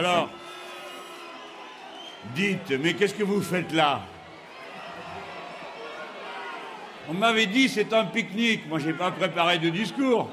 [0.00, 0.30] Alors,
[2.34, 4.00] dites, mais qu'est-ce que vous faites là?
[7.06, 8.66] On m'avait dit c'est un pique-nique.
[8.66, 10.30] Moi, j'ai pas préparé de discours.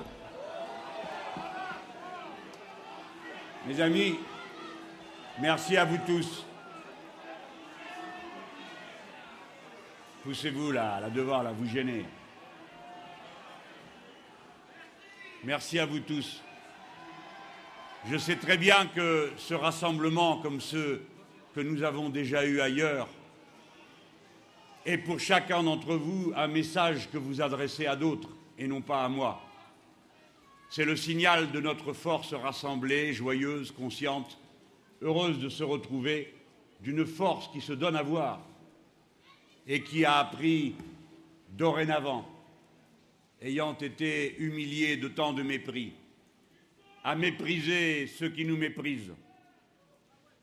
[3.66, 4.18] Mes amis,
[5.42, 6.46] merci à vous tous.
[10.24, 12.06] Poussez-vous là, là devant, là, vous gênez.
[15.44, 16.42] Merci à vous tous.
[18.10, 21.04] Je sais très bien que ce rassemblement, comme ceux
[21.54, 23.10] que nous avons déjà eus ailleurs,
[24.86, 29.04] est pour chacun d'entre vous un message que vous adressez à d'autres et non pas
[29.04, 29.42] à moi.
[30.70, 34.40] C'est le signal de notre force rassemblée, joyeuse, consciente,
[35.02, 36.34] heureuse de se retrouver,
[36.80, 38.40] d'une force qui se donne à voir
[39.68, 40.76] et qui a appris
[41.50, 42.26] dorénavant,
[43.42, 45.92] ayant été humilié de tant de mépris,
[47.08, 49.14] à mépriser ceux qui nous méprisent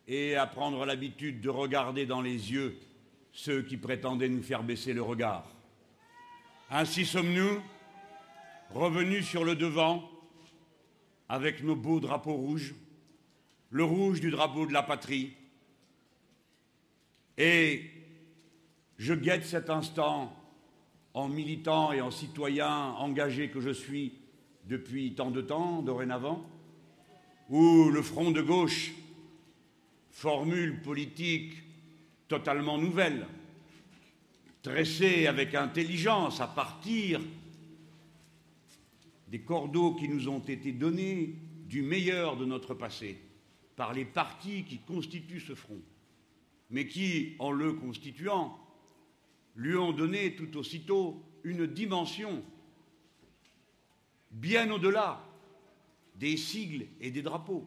[0.09, 2.79] et à prendre l'habitude de regarder dans les yeux
[3.33, 5.45] ceux qui prétendaient nous faire baisser le regard.
[6.71, 7.61] Ainsi sommes-nous
[8.71, 10.09] revenus sur le devant
[11.29, 12.75] avec nos beaux drapeaux rouges,
[13.69, 15.35] le rouge du drapeau de la patrie,
[17.37, 17.91] et
[18.97, 20.35] je guette cet instant
[21.13, 24.15] en militant et en citoyen engagé que je suis
[24.65, 26.43] depuis tant de temps, dorénavant,
[27.51, 28.93] où le front de gauche,
[30.11, 31.55] formule politique
[32.29, 33.27] totalement nouvelle,
[34.63, 37.21] tressée avec intelligence à partir
[39.29, 41.35] des cordeaux qui nous ont été donnés
[41.67, 43.19] du meilleur de notre passé
[43.77, 45.81] par les partis qui constituent ce front,
[46.71, 48.59] mais qui, en le constituant,
[49.57, 52.43] lui ont donné tout aussitôt une dimension
[54.31, 55.23] bien au-delà
[56.15, 57.65] des sigles et des drapeaux.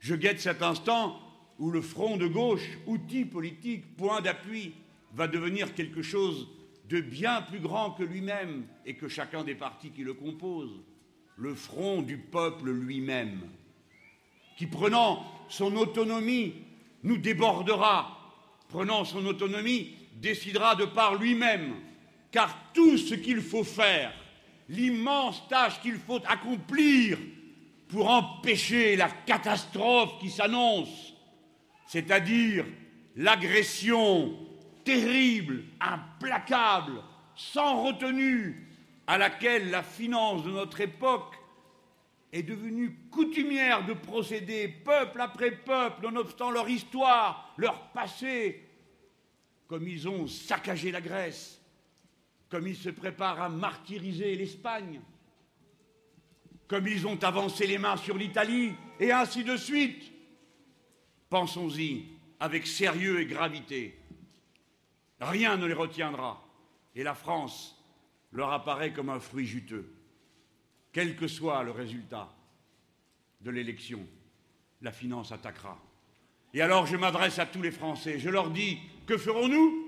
[0.00, 1.20] Je guette cet instant
[1.58, 4.72] où le front de gauche, outil politique, point d'appui,
[5.14, 6.48] va devenir quelque chose
[6.88, 10.82] de bien plus grand que lui-même et que chacun des partis qui le composent,
[11.36, 13.40] le front du peuple lui-même,
[14.56, 16.54] qui prenant son autonomie
[17.02, 18.16] nous débordera,
[18.68, 21.74] prenant son autonomie décidera de par lui-même,
[22.30, 24.12] car tout ce qu'il faut faire,
[24.68, 27.18] l'immense tâche qu'il faut accomplir
[27.88, 31.14] pour empêcher la catastrophe qui s'annonce,
[31.86, 32.64] c'est-à-dire
[33.16, 34.36] l'agression
[34.84, 37.02] terrible, implacable,
[37.34, 38.66] sans retenue,
[39.06, 41.36] à laquelle la finance de notre époque
[42.32, 48.68] est devenue coutumière de procéder peuple après peuple, nonobstant leur histoire, leur passé,
[49.68, 51.55] comme ils ont saccagé la Grèce,
[52.48, 55.00] comme ils se préparent à martyriser l'Espagne,
[56.68, 60.12] comme ils ont avancé les mains sur l'Italie, et ainsi de suite.
[61.28, 62.06] Pensons-y
[62.38, 63.98] avec sérieux et gravité.
[65.20, 66.44] Rien ne les retiendra,
[66.94, 67.82] et la France
[68.32, 69.92] leur apparaît comme un fruit juteux.
[70.92, 72.34] Quel que soit le résultat
[73.40, 74.06] de l'élection,
[74.82, 75.78] la finance attaquera.
[76.54, 79.85] Et alors je m'adresse à tous les Français, je leur dis, que ferons-nous?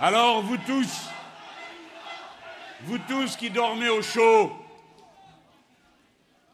[0.00, 1.08] Alors vous tous,
[2.80, 4.52] vous tous qui dormez au chaud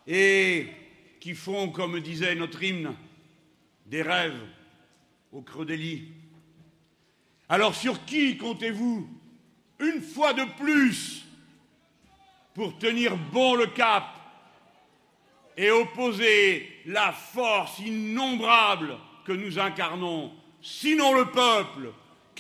[0.07, 0.69] et
[1.21, 2.95] qui font, comme disait notre hymne,
[3.87, 4.47] des rêves
[5.33, 6.09] au creux des lits,
[7.49, 9.09] alors sur qui comptez-vous
[9.79, 11.25] une fois de plus
[12.53, 14.05] pour tenir bon le cap
[15.57, 20.31] et opposer la force innombrable que nous incarnons,
[20.61, 21.91] sinon le peuple,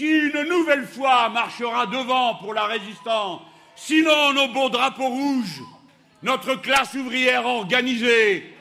[0.01, 3.43] qui une nouvelle fois marchera devant pour la résistance,
[3.77, 5.61] sinon nos beaux drapeaux rouges,
[6.23, 8.57] notre classe ouvrière organisée,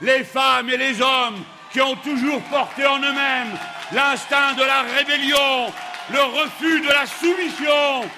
[0.00, 3.54] les femmes et les hommes qui ont toujours porté en eux-mêmes
[3.92, 5.70] l'instinct de la rébellion,
[6.10, 8.08] le refus de la soumission,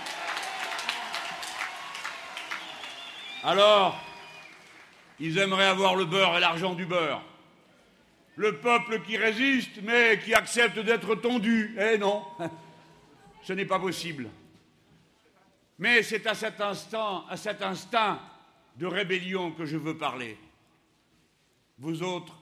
[3.43, 3.99] Alors,
[5.19, 7.23] ils aimeraient avoir le beurre et l'argent du beurre.
[8.41, 11.77] Le peuple qui résiste, mais qui accepte d'être tondu.
[11.79, 12.25] Eh non,
[13.43, 14.31] ce n'est pas possible.
[15.79, 18.19] Mais c'est à cet instant, à cet instinct
[18.77, 20.39] de rébellion que je veux parler.
[21.81, 22.41] Vous autres,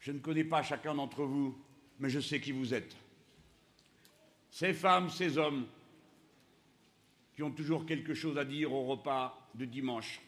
[0.00, 1.54] je ne connais pas chacun d'entre vous,
[1.98, 2.96] mais je sais qui vous êtes.
[4.50, 5.66] Ces femmes, ces hommes
[7.36, 10.22] qui ont toujours quelque chose à dire au repas de dimanche,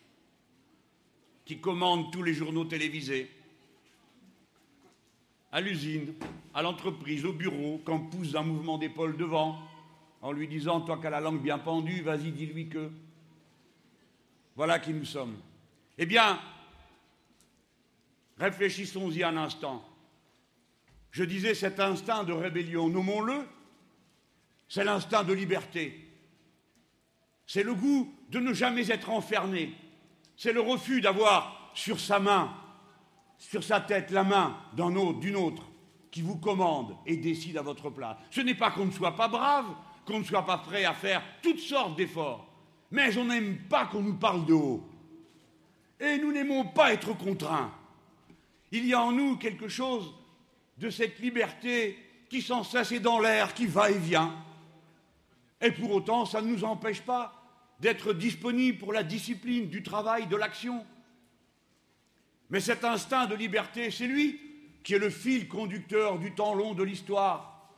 [1.46, 3.30] qui commandent tous les journaux télévisés,
[5.52, 6.14] à l'usine,
[6.54, 9.58] à l'entreprise, au bureau, quand pousse un mouvement d'épaule devant,
[10.22, 12.90] en lui disant Toi qui as la langue bien pendue, vas-y, dis-lui que.
[14.54, 15.36] Voilà qui nous sommes.
[15.98, 16.40] Eh bien,
[18.38, 19.84] réfléchissons-y un instant.
[21.10, 23.46] Je disais cet instinct de rébellion, nommons-le,
[24.68, 26.06] c'est l'instinct de liberté.
[27.46, 29.72] C'est le goût de ne jamais être enfermé.
[30.36, 32.52] C'est le refus d'avoir sur sa main,
[33.38, 35.62] sur sa tête, la main d'un autre, d'une autre,
[36.10, 38.16] qui vous commande et décide à votre place.
[38.30, 39.66] Ce n'est pas qu'on ne soit pas brave,
[40.06, 42.46] qu'on ne soit pas prêt à faire toutes sortes d'efforts,
[42.90, 44.82] mais on n'aime pas qu'on nous parle de haut.
[46.00, 47.72] Et nous n'aimons pas être contraints.
[48.72, 50.14] Il y a en nous quelque chose
[50.78, 51.98] de cette liberté
[52.28, 54.34] qui sans cesse est dans l'air, qui va et vient.
[55.60, 57.42] Et pour autant, ça ne nous empêche pas
[57.80, 60.84] d'être disponibles pour la discipline, du travail, de l'action.
[62.50, 64.40] Mais cet instinct de liberté, c'est lui
[64.84, 67.68] qui est le fil conducteur du temps long de l'histoire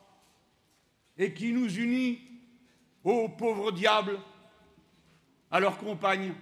[1.17, 2.21] et qui nous unit
[3.03, 4.19] aux pauvres diables,
[5.51, 6.33] à leurs compagnes,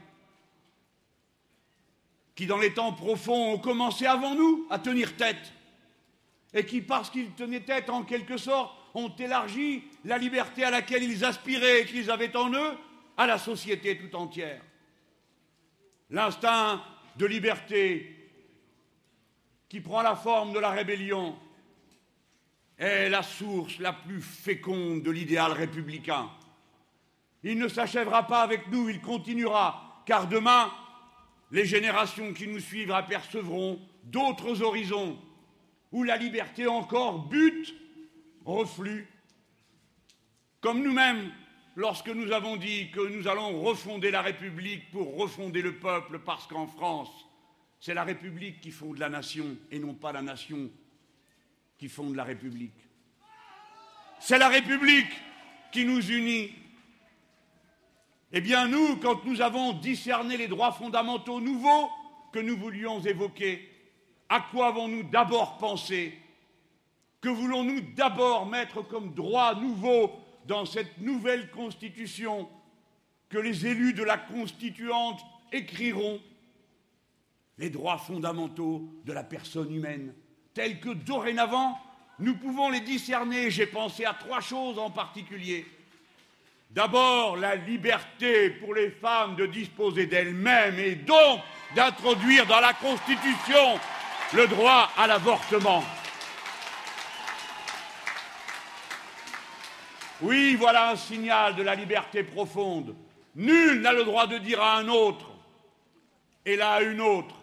[2.35, 5.53] qui dans les temps profonds ont commencé avant nous à tenir tête,
[6.53, 11.03] et qui, parce qu'ils tenaient tête en quelque sorte, ont élargi la liberté à laquelle
[11.03, 12.77] ils aspiraient et qu'ils avaient en eux
[13.15, 14.61] à la société tout entière.
[16.09, 16.83] L'instinct
[17.15, 18.16] de liberté
[19.69, 21.35] qui prend la forme de la rébellion
[22.77, 26.29] est la source la plus féconde de l'idéal républicain.
[27.43, 30.71] Il ne s'achèvera pas avec nous, il continuera, car demain,
[31.51, 35.17] les générations qui nous suivent apercevront d'autres horizons
[35.91, 37.73] où la liberté encore bute,
[38.45, 39.07] reflue,
[40.61, 41.31] comme nous-mêmes
[41.75, 46.47] lorsque nous avons dit que nous allons refonder la République pour refonder le peuple, parce
[46.47, 47.26] qu'en France,
[47.79, 50.69] c'est la République qui fonde la nation et non pas la nation
[51.77, 52.73] qui fonde la République.
[54.19, 55.11] C'est la République
[55.71, 56.51] qui nous unit.
[58.31, 61.89] Eh bien, nous, quand nous avons discerné les droits fondamentaux nouveaux
[62.33, 63.69] que nous voulions évoquer,
[64.27, 66.17] à quoi avons-nous d'abord pensé?
[67.21, 70.11] Que voulons-nous d'abord mettre comme droit nouveau
[70.45, 72.49] dans cette nouvelle constitution
[73.29, 75.19] que les élus de la constituante
[75.51, 76.21] écriront
[77.57, 80.13] les droits fondamentaux de la personne humaine,
[80.53, 81.79] tels que dorénavant
[82.19, 83.51] nous pouvons les discerner.
[83.51, 85.65] J'ai pensé à trois choses en particulier.
[86.71, 91.41] D'abord, la liberté pour les femmes de disposer d'elles-mêmes et donc
[91.75, 93.79] d'introduire dans la Constitution
[94.33, 95.83] le droit à l'avortement.
[100.21, 102.95] Oui, voilà un signal de la liberté profonde.
[103.35, 105.31] Nul n'a le droit de dire à un autre,
[106.43, 107.35] et là à une autre,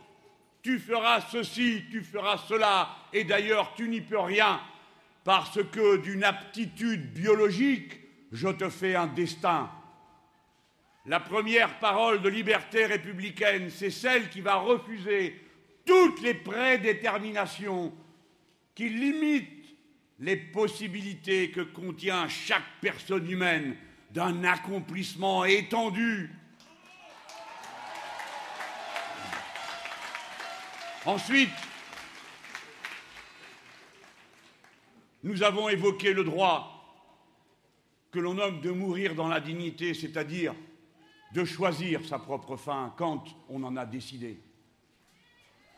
[0.64, 4.60] tu feras ceci, tu feras cela, et d'ailleurs tu n'y peux rien,
[5.22, 8.00] parce que d'une aptitude biologique,
[8.32, 9.70] je te fais un destin.
[11.04, 15.38] La première parole de liberté républicaine, c'est celle qui va refuser
[15.84, 17.92] toutes les prédéterminations
[18.74, 19.76] qui limitent
[20.18, 23.76] les possibilités que contient chaque personne humaine
[24.12, 26.30] d'un accomplissement étendu.
[31.06, 31.50] Ensuite,
[35.22, 36.70] nous avons évoqué le droit
[38.10, 40.54] que l'on nomme de mourir dans la dignité, c'est-à-dire
[41.34, 44.40] de choisir sa propre fin quand on en a décidé.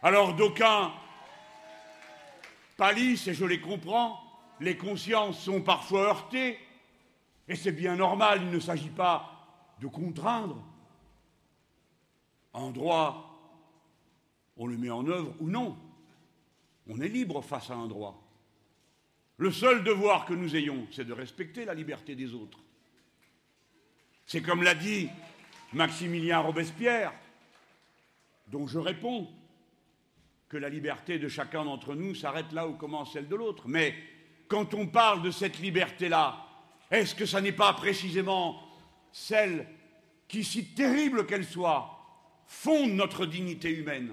[0.03, 0.93] Alors d'aucuns
[2.77, 4.21] pâlissent, et je les comprends,
[4.61, 6.59] les consciences sont parfois heurtées,
[7.49, 9.33] et c'est bien normal, il ne s'agit pas
[9.81, 10.63] de contraindre.
[12.55, 13.36] Un droit,
[14.57, 15.77] on le met en œuvre ou non.
[16.89, 18.23] On est libre face à un droit.
[19.39, 22.59] Le seul devoir que nous ayons, c'est de respecter la liberté des autres.
[24.25, 25.09] C'est comme l'a dit
[25.73, 27.13] Maximilien Robespierre,
[28.49, 29.29] dont je réponds
[30.49, 33.69] que la liberté de chacun d'entre nous s'arrête là où commence celle de l'autre.
[33.69, 33.95] Mais
[34.49, 36.47] quand on parle de cette liberté-là,
[36.91, 38.63] est-ce que ça n'est pas précisément
[39.13, 39.67] celle
[40.29, 41.93] qui, si terrible qu'elle soit,
[42.47, 44.13] fonde notre dignité humaine?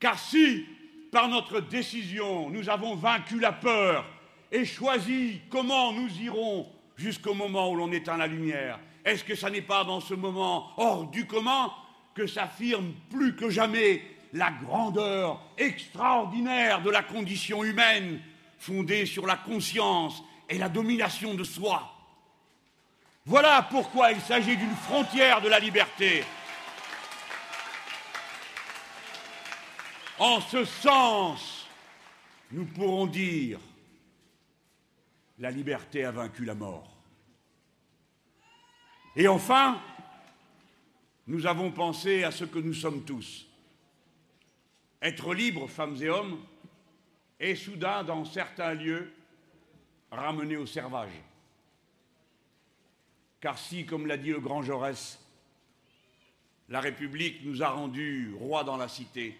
[0.00, 0.64] Car si,
[1.12, 4.06] par notre décision, nous avons vaincu la peur
[4.50, 6.66] et choisi comment nous irons
[6.96, 10.72] jusqu'au moment où l'on éteint la lumière, est-ce que ça n'est pas dans ce moment
[10.78, 11.70] hors du commun
[12.14, 14.02] que s'affirme plus que jamais
[14.32, 18.20] la grandeur extraordinaire de la condition humaine
[18.58, 21.94] fondée sur la conscience et la domination de soi?
[23.26, 26.24] Voilà pourquoi il s'agit d'une frontière de la liberté.
[30.20, 31.66] En ce sens,
[32.52, 33.58] nous pourrons dire
[35.38, 36.94] la liberté a vaincu la mort.
[39.16, 39.80] Et enfin,
[41.26, 43.46] nous avons pensé à ce que nous sommes tous.
[45.00, 46.38] Être libres, femmes et hommes,
[47.40, 49.10] et soudain, dans certains lieux,
[50.10, 51.18] ramenés au servage.
[53.40, 55.18] Car si, comme l'a dit le grand Jaurès,
[56.68, 59.38] la République nous a rendus rois dans la cité,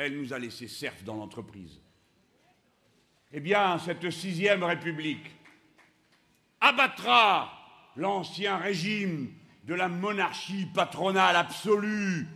[0.00, 1.78] elle nous a laissé serfs dans l'entreprise.
[3.32, 5.30] Eh bien, cette sixième République
[6.58, 7.52] abattra
[7.96, 9.32] l'ancien régime
[9.64, 12.26] de la monarchie patronale absolue.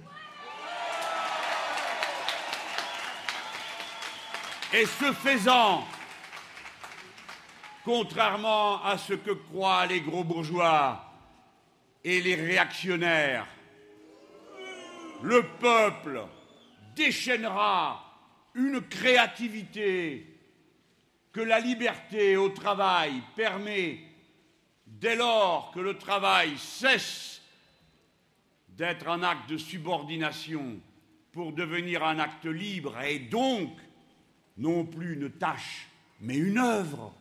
[4.75, 5.87] Et ce faisant,
[7.85, 11.03] contrairement à ce que croient les gros bourgeois
[12.03, 13.47] et les réactionnaires,
[15.23, 16.27] le peuple
[16.95, 18.05] déchaînera
[18.55, 20.27] une créativité
[21.33, 23.99] que la liberté au travail permet
[24.87, 27.43] dès lors que le travail cesse
[28.69, 30.81] d'être un acte de subordination
[31.33, 33.71] pour devenir un acte libre et donc
[34.57, 35.89] non plus une tâche,
[36.21, 37.13] mais une œuvre.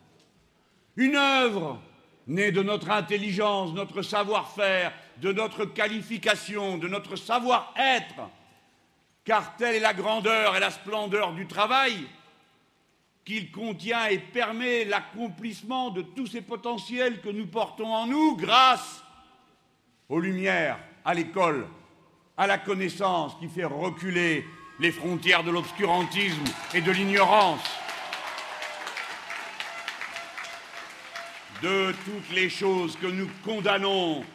[0.96, 1.82] Une œuvre
[2.28, 8.30] née de notre intelligence, notre savoir-faire, de notre qualification, de notre savoir-être,
[9.26, 12.08] car telle est la grandeur et la splendeur du travail,
[13.26, 19.04] qu'il contient et permet l'accomplissement de tous ces potentiels que nous portons en nous grâce
[20.10, 21.68] aux lumières, à l'école,
[22.36, 24.46] à la connaissance qui fait reculer
[24.80, 27.64] les frontières de l'obscurantisme et de l'ignorance,
[31.62, 34.26] de toutes les choses que nous condamnons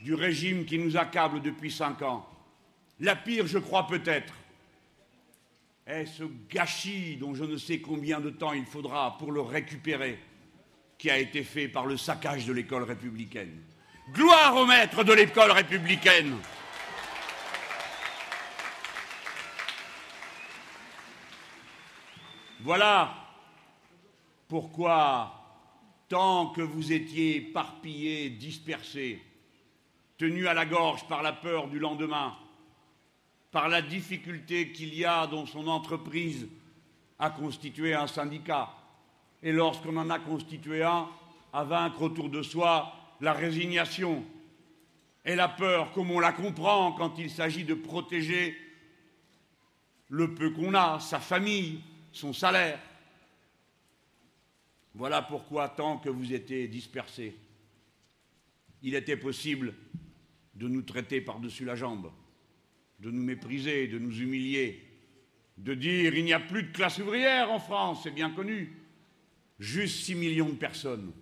[0.00, 2.27] du régime qui nous accable depuis cinq ans.
[3.00, 4.34] La pire, je crois peut-être,
[5.86, 10.18] est ce gâchis dont je ne sais combien de temps il faudra pour le récupérer,
[10.98, 13.62] qui a été fait par le saccage de l'école républicaine.
[14.12, 16.36] Gloire au maître de l'école républicaine.
[22.60, 23.14] Voilà
[24.48, 25.32] pourquoi,
[26.08, 29.22] tant que vous étiez éparpillés, dispersés,
[30.16, 32.36] tenus à la gorge par la peur du lendemain,
[33.50, 36.48] par la difficulté qu'il y a dans son entreprise
[37.18, 38.70] à constituer un syndicat,
[39.42, 41.08] et lorsqu'on en a constitué un,
[41.52, 44.24] à vaincre autour de soi la résignation
[45.24, 48.56] et la peur, comme on la comprend quand il s'agit de protéger
[50.08, 51.80] le peu qu'on a, sa famille,
[52.12, 52.80] son salaire.
[54.94, 57.36] Voilà pourquoi, tant que vous étiez dispersés,
[58.82, 59.74] il était possible
[60.54, 62.10] de nous traiter par-dessus la jambe
[62.98, 64.84] de nous mépriser, de nous humilier,
[65.56, 68.76] de dire il n'y a plus de classe ouvrière en France, c'est bien connu,
[69.58, 71.12] juste 6 millions de personnes.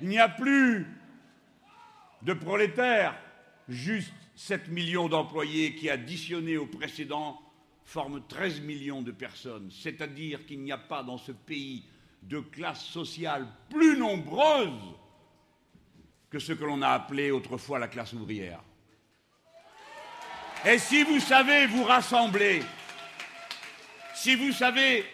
[0.00, 0.86] Il n'y a plus
[2.22, 3.18] de prolétaires,
[3.68, 7.40] juste 7 millions d'employés qui, additionnés aux précédents,
[7.84, 9.70] forment 13 millions de personnes.
[9.70, 11.84] C'est-à-dire qu'il n'y a pas dans ce pays
[12.22, 14.94] de classe sociale plus nombreuse
[16.28, 18.62] que ce que l'on a appelé autrefois la classe ouvrière.
[20.64, 22.62] Et si vous savez vous rassembler,
[24.14, 25.04] si vous savez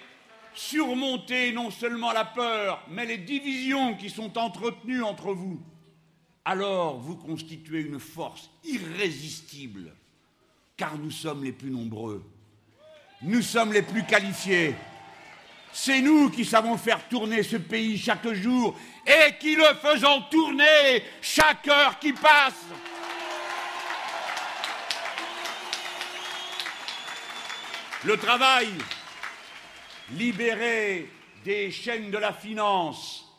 [0.55, 5.61] surmonter non seulement la peur, mais les divisions qui sont entretenues entre vous,
[6.45, 9.95] alors vous constituez une force irrésistible,
[10.77, 12.25] car nous sommes les plus nombreux,
[13.23, 14.75] nous sommes les plus qualifiés.
[15.73, 21.03] C'est nous qui savons faire tourner ce pays chaque jour et qui le faisons tourner
[21.23, 22.67] chaque heure qui passe.
[28.05, 28.67] Le travail,
[30.15, 31.09] libéré
[31.45, 33.33] des chaînes de la finance,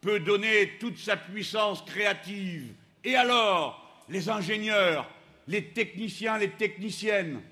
[0.00, 2.72] peut donner toute sa puissance créative.
[3.02, 5.10] Et alors, les ingénieurs,
[5.48, 7.42] les techniciens, les techniciennes,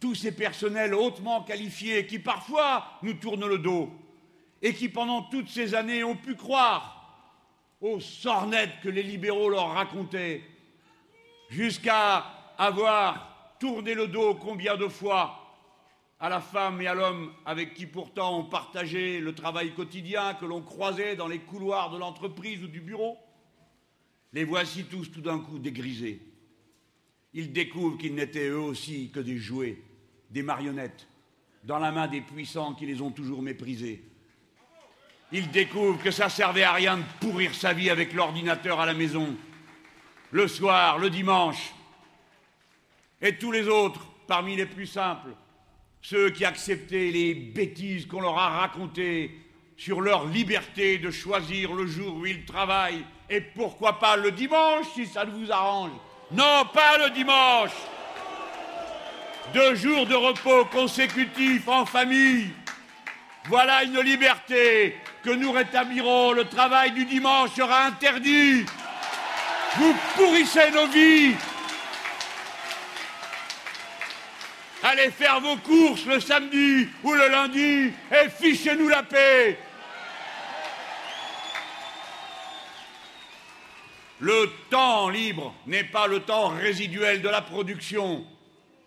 [0.00, 3.90] tous ces personnels hautement qualifiés qui parfois nous tournent le dos
[4.60, 6.92] et qui pendant toutes ces années ont pu croire
[7.80, 10.42] aux sornettes que les libéraux leur racontaient,
[11.48, 12.26] jusqu'à
[12.58, 15.42] avoir tourner le dos combien de fois
[16.18, 20.46] à la femme et à l'homme avec qui pourtant on partageait le travail quotidien que
[20.46, 23.18] l'on croisait dans les couloirs de l'entreprise ou du bureau?
[24.32, 26.20] Les voici tous tout d'un coup dégrisés.
[27.34, 29.78] Ils découvrent qu'ils n'étaient eux aussi que des jouets,
[30.30, 31.06] des marionnettes,
[31.64, 34.02] dans la main des puissants qui les ont toujours méprisés.
[35.32, 38.94] Ils découvrent que ça servait à rien de pourrir sa vie avec l'ordinateur à la
[38.94, 39.36] maison,
[40.30, 41.74] le soir, le dimanche,
[43.20, 45.30] et tous les autres, parmi les plus simples,
[46.02, 49.30] ceux qui acceptaient les bêtises qu'on leur a racontées
[49.76, 54.86] sur leur liberté de choisir le jour où ils travaillent, et pourquoi pas le dimanche
[54.94, 55.90] si ça ne vous arrange.
[56.32, 57.72] Non, pas le dimanche.
[59.54, 62.50] Deux jours de repos consécutifs en famille.
[63.48, 66.32] Voilà une liberté que nous rétablirons.
[66.32, 68.64] Le travail du dimanche sera interdit.
[69.76, 71.34] Vous pourrissez nos vies.
[74.88, 79.58] Allez faire vos courses le samedi ou le lundi et fichez-nous la paix.
[84.20, 88.24] Le temps libre n'est pas le temps résiduel de la production.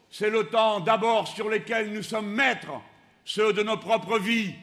[0.10, 2.79] C'est le temps d'abord sur lequel nous sommes maîtres,
[3.25, 4.56] ceux de nos propres vies.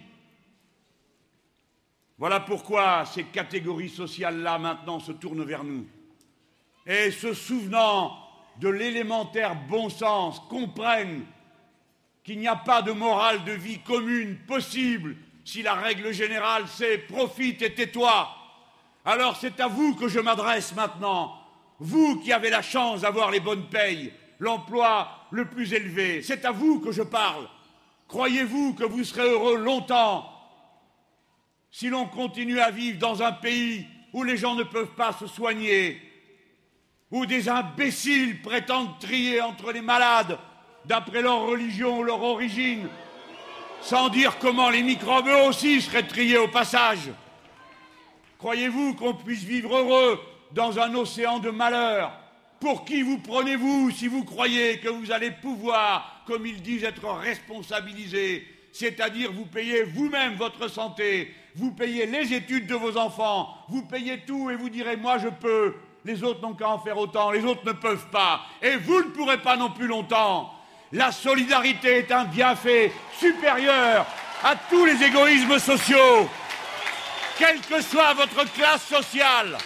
[2.16, 5.86] Voilà pourquoi ces catégories sociales-là maintenant se tournent vers nous.
[6.86, 8.25] Et se souvenant
[8.60, 11.24] de l'élémentaire bon sens, comprennent
[12.24, 16.98] qu'il n'y a pas de morale de vie commune possible si la règle générale c'est
[16.98, 18.28] profite et tais-toi.
[19.04, 21.38] Alors c'est à vous que je m'adresse maintenant,
[21.78, 26.50] vous qui avez la chance d'avoir les bonnes payes, l'emploi le plus élevé, c'est à
[26.50, 27.48] vous que je parle.
[28.08, 30.32] Croyez-vous que vous serez heureux longtemps
[31.70, 35.26] si l'on continue à vivre dans un pays où les gens ne peuvent pas se
[35.26, 36.00] soigner,
[37.10, 40.38] où des imbéciles prétendent trier entre les malades
[40.84, 42.88] d'après leur religion ou leur origine,
[43.80, 47.10] sans dire comment les microbes eux aussi seraient triés au passage.
[48.38, 50.20] Croyez-vous qu'on puisse vivre heureux
[50.52, 52.12] dans un océan de malheur
[52.60, 57.08] Pour qui vous prenez-vous si vous croyez que vous allez pouvoir, comme ils disent, être
[57.08, 63.82] responsabilisé C'est-à-dire vous payez vous-même votre santé, vous payez les études de vos enfants, vous
[63.82, 65.74] payez tout et vous direz moi je peux,
[66.06, 69.10] les autres n'ont qu'à en faire autant, les autres ne peuvent pas, et vous ne
[69.10, 70.54] pourrez pas non plus longtemps.
[70.92, 74.06] La solidarité est un bienfait supérieur
[74.42, 76.28] à tous les égoïsmes sociaux
[77.38, 79.58] quelle que soit votre classe sociale,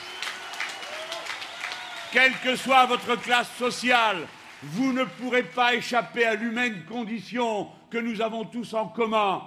[2.12, 4.26] quelle que soit votre classe sociale,
[4.62, 9.42] vous ne pourrez pas échapper à l'humaine condition que nous avons tous en commun.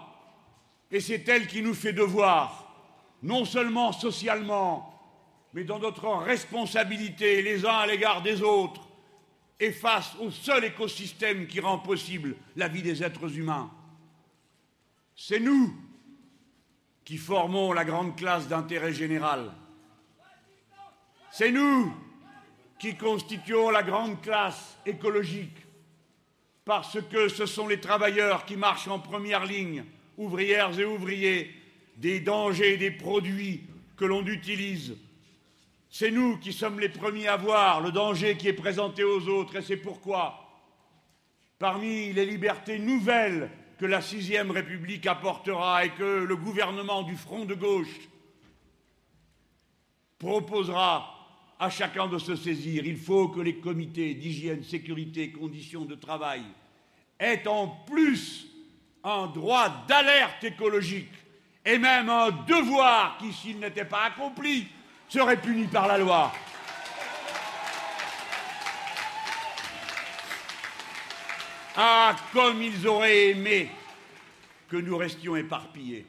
[0.89, 2.73] Et c'est elle qui nous fait devoir,
[3.21, 4.92] non seulement socialement,
[5.53, 8.81] mais dans notre responsabilité les uns à l'égard des autres,
[9.59, 13.71] et face au seul écosystème qui rend possible la vie des êtres humains.
[15.15, 15.73] C'est nous
[17.05, 19.51] qui formons la grande classe d'intérêt général.
[21.31, 21.93] C'est nous
[22.79, 25.57] qui constituons la grande classe écologique,
[26.65, 29.85] parce que ce sont les travailleurs qui marchent en première ligne,
[30.17, 31.55] ouvrières et ouvriers,
[31.97, 33.63] des dangers des produits
[33.95, 34.97] que l'on utilise.
[35.95, 39.57] C'est nous qui sommes les premiers à voir le danger qui est présenté aux autres,
[39.57, 40.49] et c'est pourquoi,
[41.59, 47.45] parmi les libertés nouvelles que la sixième République apportera et que le gouvernement du Front
[47.45, 48.09] de gauche
[50.17, 51.13] proposera
[51.59, 52.87] à chacun de se saisir.
[52.87, 56.41] Il faut que les comités d'hygiène, sécurité, conditions de travail
[57.19, 58.47] aient en plus
[59.03, 61.13] un droit d'alerte écologique
[61.63, 64.65] et même un devoir qui, s'il n'était pas accompli,
[65.13, 66.31] serait puni par la loi.
[71.77, 73.69] Ah, comme ils auraient aimé
[74.67, 76.07] que nous restions éparpillés.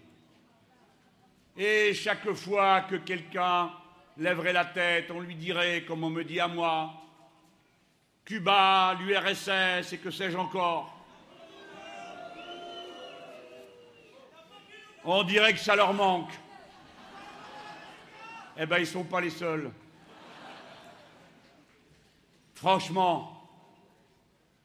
[1.54, 3.72] Et chaque fois que quelqu'un
[4.16, 6.94] lèverait la tête, on lui dirait, comme on me dit à moi,
[8.24, 10.90] Cuba, l'URSS et que sais-je encore?
[15.04, 16.32] On dirait que ça leur manque.
[18.56, 19.70] Eh bien, ils sont pas les seuls.
[22.54, 23.48] Franchement,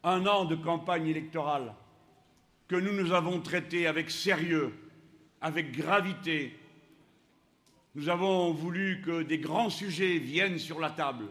[0.04, 1.74] un an de campagne électorale
[2.68, 4.74] que nous nous avons traité avec sérieux,
[5.42, 6.58] avec gravité.
[7.96, 11.26] Nous avons voulu que des grands sujets viennent sur la table.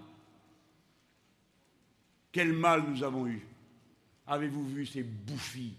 [2.33, 3.47] Quel mal nous avons eu.
[4.27, 5.77] Avez-vous vu ces bouffis,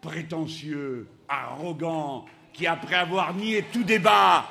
[0.00, 4.50] prétentieux, arrogants, qui, après avoir nié tout débat,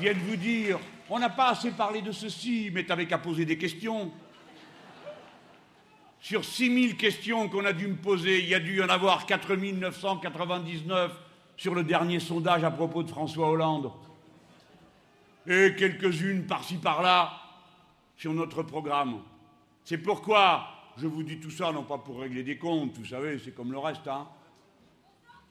[0.00, 0.78] viennent vous dire
[1.08, 4.10] on n'a pas assez parlé de ceci, mais t'avais qu'à poser des questions.
[6.20, 8.88] Sur 6 000 questions qu'on a dû me poser, il y a dû y en
[8.88, 11.12] avoir 4 999
[11.56, 13.90] sur le dernier sondage à propos de François Hollande.
[15.46, 17.32] Et quelques-unes par-ci par-là
[18.16, 19.20] sur notre programme.
[19.84, 23.38] C'est pourquoi je vous dis tout ça, non pas pour régler des comptes, vous savez,
[23.38, 24.06] c'est comme le reste.
[24.06, 24.28] Hein.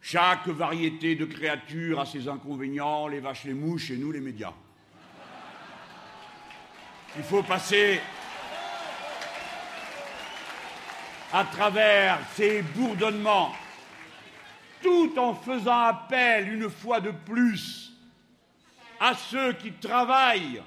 [0.02, 4.54] Chaque variété de créature a ses inconvénients, les vaches, les mouches et nous, les médias.
[7.16, 8.00] Il faut passer
[11.32, 13.54] à travers ces bourdonnements
[14.82, 17.94] tout en faisant appel une fois de plus
[19.00, 20.64] à ceux qui travaillent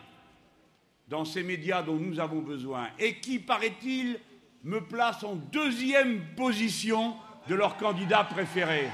[1.08, 4.20] dans ces médias dont nous avons besoin et qui, paraît-il,
[4.62, 7.16] me placent en deuxième position
[7.48, 8.88] de leur candidat préféré.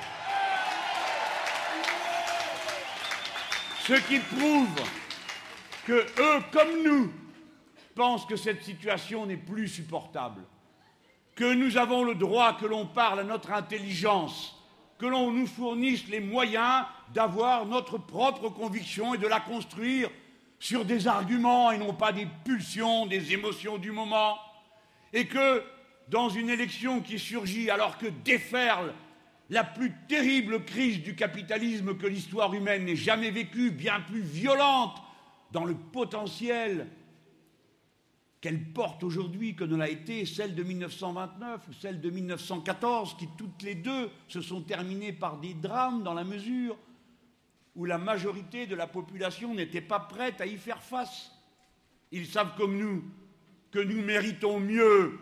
[3.91, 4.69] Ce qui prouve
[5.85, 7.13] que eux, comme nous,
[7.97, 10.43] pensent que cette situation n'est plus supportable,
[11.35, 14.57] que nous avons le droit que l'on parle à notre intelligence,
[14.97, 20.09] que l'on nous fournisse les moyens d'avoir notre propre conviction et de la construire
[20.61, 24.39] sur des arguments et non pas des pulsions, des émotions du moment,
[25.13, 25.65] et que
[26.07, 28.95] dans une élection qui surgit alors que déferle
[29.51, 34.97] la plus terrible crise du capitalisme que l'histoire humaine n'ait jamais vécue, bien plus violente
[35.51, 36.87] dans le potentiel
[38.41, 43.29] qu'elle porte aujourd'hui que ne l'a été celle de 1929 ou celle de 1914, qui
[43.37, 46.79] toutes les deux se sont terminées par des drames dans la mesure
[47.75, 51.33] où la majorité de la population n'était pas prête à y faire face.
[52.13, 53.05] Ils savent comme nous
[53.73, 55.19] que nous méritons mieux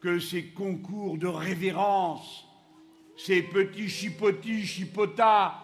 [0.00, 2.46] que ces concours de révérence,
[3.24, 5.54] ces petits chipotis, chipotas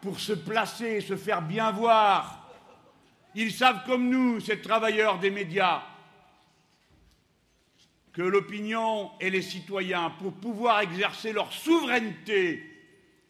[0.00, 2.50] pour se placer, se faire bien voir.
[3.34, 5.82] Ils savent comme nous, ces travailleurs des médias,
[8.12, 12.62] que l'opinion et les citoyens, pour pouvoir exercer leur souveraineté,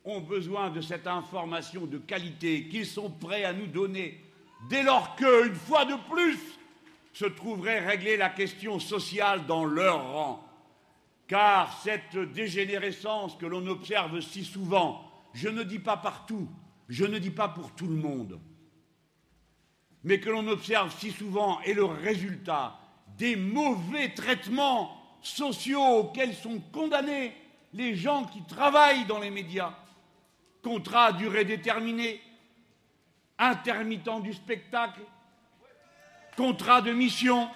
[0.04, 4.20] ont besoin de cette information de qualité qu'ils sont prêts à nous donner,
[4.68, 6.38] dès lors que, une fois de plus,
[7.12, 10.53] se trouverait réglée la question sociale dans leur rang.
[11.26, 16.48] Car cette dégénérescence que l'on observe si souvent, je ne dis pas partout,
[16.88, 18.40] je ne dis pas pour tout le monde,
[20.02, 22.78] mais que l'on observe si souvent est le résultat
[23.16, 27.34] des mauvais traitements sociaux auxquels sont condamnés
[27.72, 29.74] les gens qui travaillent dans les médias.
[30.62, 32.20] Contrat à durée déterminée,
[33.38, 35.00] intermittent du spectacle,
[36.36, 37.48] contrat de mission,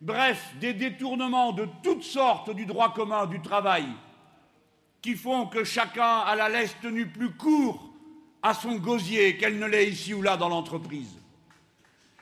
[0.00, 3.86] bref, des détournements de toutes sortes du droit commun du travail
[5.02, 7.90] qui font que chacun a la laisse tenue plus court
[8.42, 11.14] à son gosier qu'elle ne l'est ici ou là dans l'entreprise.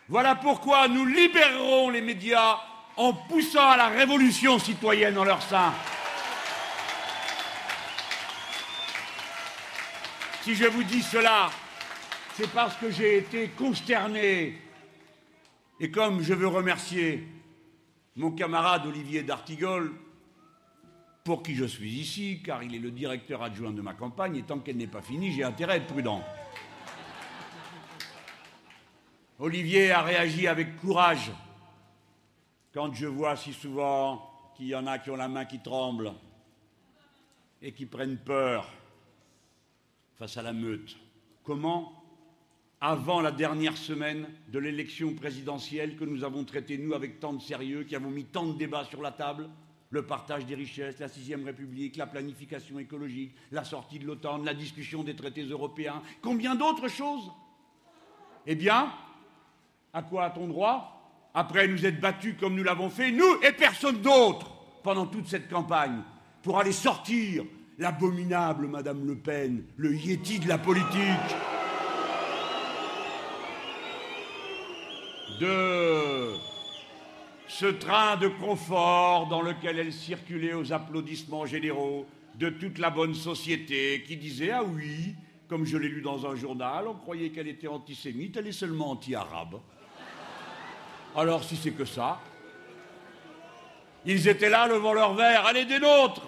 [0.08, 2.58] Voilà pourquoi nous libérerons les médias
[2.96, 5.72] en poussant à la révolution citoyenne en leur sein.
[10.42, 11.50] Si je vous dis cela,
[12.34, 14.60] c'est parce que j'ai été consterné.
[15.80, 17.26] Et comme je veux remercier
[18.16, 19.92] mon camarade Olivier d'Artigol,
[21.24, 24.42] pour qui je suis ici, car il est le directeur adjoint de ma campagne, et
[24.42, 26.22] tant qu'elle n'est pas finie, j'ai intérêt à être prudent.
[29.38, 31.32] Olivier a réagi avec courage
[32.72, 36.12] quand je vois si souvent qu'il y en a qui ont la main qui tremble
[37.60, 38.70] et qui prennent peur
[40.16, 40.96] face à la meute.
[41.42, 41.93] Comment
[42.86, 47.40] avant la dernière semaine de l'élection présidentielle que nous avons traitée, nous, avec tant de
[47.40, 49.48] sérieux, qui avons mis tant de débats sur la table,
[49.88, 54.52] le partage des richesses, la sixième république, la planification écologique, la sortie de l'OTAN, la
[54.52, 57.32] discussion des traités européens, combien d'autres choses?
[58.46, 58.92] Eh bien,
[59.94, 61.30] à quoi a-t-on droit?
[61.32, 65.48] Après nous être battus comme nous l'avons fait, nous et personne d'autre, pendant toute cette
[65.48, 66.02] campagne,
[66.42, 67.44] pour aller sortir
[67.78, 71.34] l'abominable Madame Le Pen, le yéti de la politique,
[75.40, 76.34] de
[77.48, 83.14] ce train de confort dans lequel elle circulait aux applaudissements généraux de toute la bonne
[83.14, 85.14] société qui disait Ah oui,
[85.48, 88.90] comme je l'ai lu dans un journal, on croyait qu'elle était antisémite, elle est seulement
[88.90, 89.60] anti-arabe.
[91.16, 92.20] Alors si c'est que ça,
[94.04, 96.26] ils étaient là levant leur verre, allez des nôtres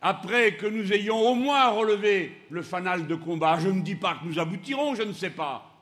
[0.00, 4.14] Après que nous ayons au moins relevé le fanal de combat, je ne dis pas
[4.14, 5.75] que nous aboutirons, je ne sais pas.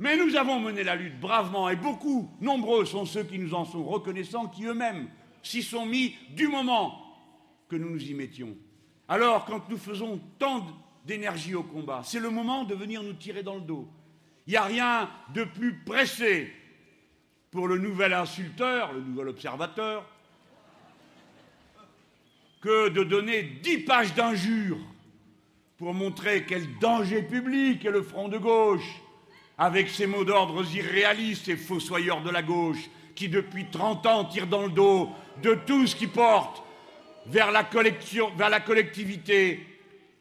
[0.00, 3.66] Mais nous avons mené la lutte bravement et beaucoup, nombreux sont ceux qui nous en
[3.66, 5.10] sont reconnaissants, qui eux-mêmes
[5.42, 6.98] s'y sont mis du moment
[7.68, 8.56] que nous nous y mettions.
[9.08, 10.66] Alors, quand nous faisons tant
[11.04, 13.86] d'énergie au combat, c'est le moment de venir nous tirer dans le dos.
[14.46, 16.50] Il n'y a rien de plus pressé
[17.50, 20.08] pour le nouvel insulteur, le nouvel observateur,
[22.62, 24.80] que de donner dix pages d'injures
[25.76, 29.02] pour montrer quel danger public est le front de gauche,
[29.60, 34.46] avec ses mots d'ordre irréalistes et fossoyeurs de la gauche, qui depuis 30 ans tirent
[34.46, 35.10] dans le dos
[35.42, 36.62] de tout ce qui porte
[37.26, 37.68] vers la,
[38.36, 39.66] vers la collectivité,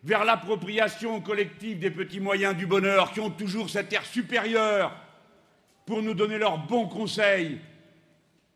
[0.04, 4.92] vers l'appropriation collective des petits moyens du bonheur, qui ont toujours cet air supérieur
[5.86, 7.60] pour nous donner leurs bons conseils.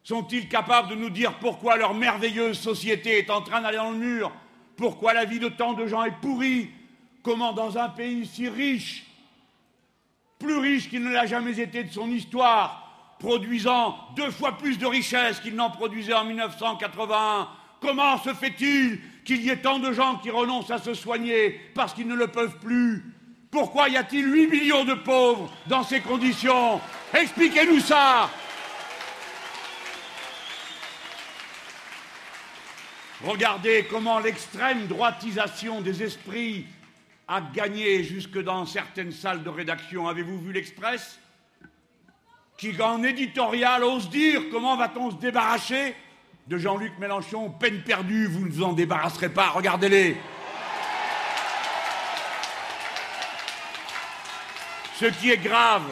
[0.03, 3.99] Sont-ils capables de nous dire pourquoi leur merveilleuse société est en train d'aller dans le
[3.99, 4.33] mur?
[4.75, 6.71] Pourquoi la vie de tant de gens est pourrie?
[7.21, 9.05] Comment dans un pays si riche,
[10.43, 14.85] plus riche qu'il ne l'a jamais été de son histoire, produisant deux fois plus de
[14.85, 17.47] richesses qu'il n'en produisait en 1981,
[17.79, 21.93] comment se fait-il qu'il y ait tant de gens qui renoncent à se soigner parce
[21.93, 23.13] qu'ils ne le peuvent plus?
[23.49, 26.81] Pourquoi y a-t-il 8 millions de pauvres dans ces conditions?
[27.13, 28.29] Expliquez-nous ça!
[33.23, 36.65] Regardez comment l'extrême droitisation des esprits
[37.27, 40.07] a gagné jusque dans certaines salles de rédaction.
[40.07, 41.19] Avez-vous vu l'Express?
[42.57, 45.95] Qui, en éditorial, ose dire comment va-t-on se débarrasser
[46.47, 47.49] de Jean-Luc Mélenchon?
[47.49, 50.17] Peine perdue, vous ne vous en débarrasserez pas, regardez-les.
[54.99, 55.89] Ce qui est grave,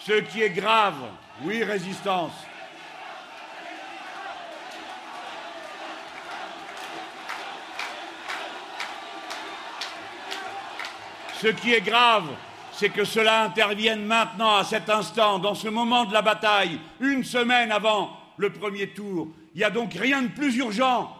[0.00, 1.10] ce qui est grave,
[1.42, 2.32] oui, résistance,
[11.40, 12.28] Ce qui est grave,
[12.70, 17.24] c'est que cela intervienne maintenant, à cet instant, dans ce moment de la bataille, une
[17.24, 19.28] semaine avant le premier tour.
[19.54, 21.16] Il n'y a donc rien de plus urgent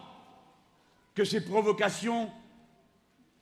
[1.15, 2.29] que ces provocations.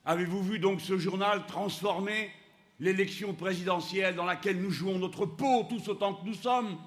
[0.06, 2.30] Avez-vous vu donc ce journal transformer
[2.78, 6.78] l'élection présidentielle dans laquelle nous jouons notre peau tous autant que nous sommes,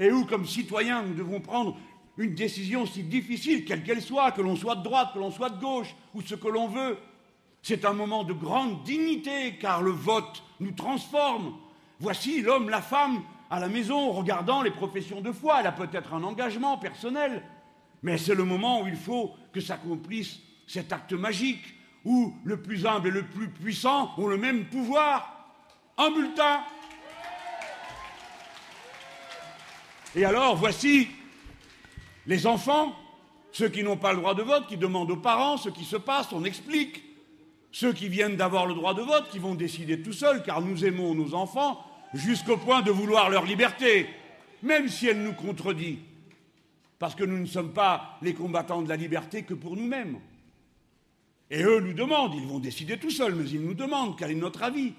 [0.00, 1.76] et où, comme citoyens, nous devons prendre
[2.16, 5.50] une décision si difficile, quelle qu'elle soit, que l'on soit de droite, que l'on soit
[5.50, 6.98] de gauche, ou ce que l'on veut,
[7.62, 11.56] c'est un moment de grande dignité, car le vote nous transforme.
[12.00, 15.60] Voici l'homme, la femme, à la maison, regardant les professions de foi.
[15.60, 17.42] Elle a peut-être un engagement personnel,
[18.02, 22.86] mais c'est le moment où il faut que s'accomplisse cet acte magique, où le plus
[22.86, 25.34] humble et le plus puissant ont le même pouvoir.
[25.96, 26.60] Un bulletin.
[30.14, 31.08] Et alors, voici
[32.26, 32.94] les enfants,
[33.52, 35.96] ceux qui n'ont pas le droit de vote, qui demandent aux parents ce qui se
[35.96, 37.07] passe, on explique.
[37.70, 40.84] Ceux qui viennent d'avoir le droit de vote, qui vont décider tout seuls, car nous
[40.84, 44.06] aimons nos enfants jusqu'au point de vouloir leur liberté,
[44.62, 45.98] même si elle nous contredit,
[46.98, 50.18] parce que nous ne sommes pas les combattants de la liberté que pour nous-mêmes.
[51.50, 54.34] Et eux nous demandent, ils vont décider tout seuls, mais ils nous demandent quel est
[54.34, 54.94] notre avis.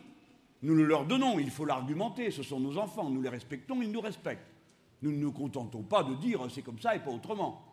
[0.62, 3.92] Nous le leur donnons, il faut l'argumenter, ce sont nos enfants, nous les respectons, ils
[3.92, 4.48] nous respectent.
[5.02, 7.66] Nous ne nous contentons pas de dire c'est comme ça et pas autrement.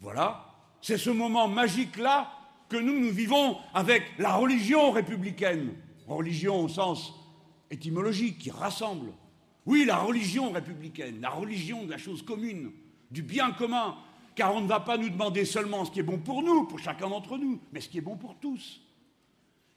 [0.00, 2.30] Voilà, c'est ce moment magique-là
[2.68, 5.74] que nous, nous vivons avec la religion républicaine,
[6.06, 7.14] religion au sens
[7.70, 9.12] étymologique qui rassemble.
[9.64, 12.70] Oui, la religion républicaine, la religion de la chose commune,
[13.10, 13.96] du bien commun,
[14.34, 16.78] car on ne va pas nous demander seulement ce qui est bon pour nous, pour
[16.78, 18.80] chacun d'entre nous, mais ce qui est bon pour tous.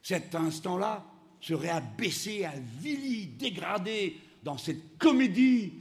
[0.02, 1.04] Cet instant-là
[1.40, 5.72] serait abaissé, avili, dégradé dans cette comédie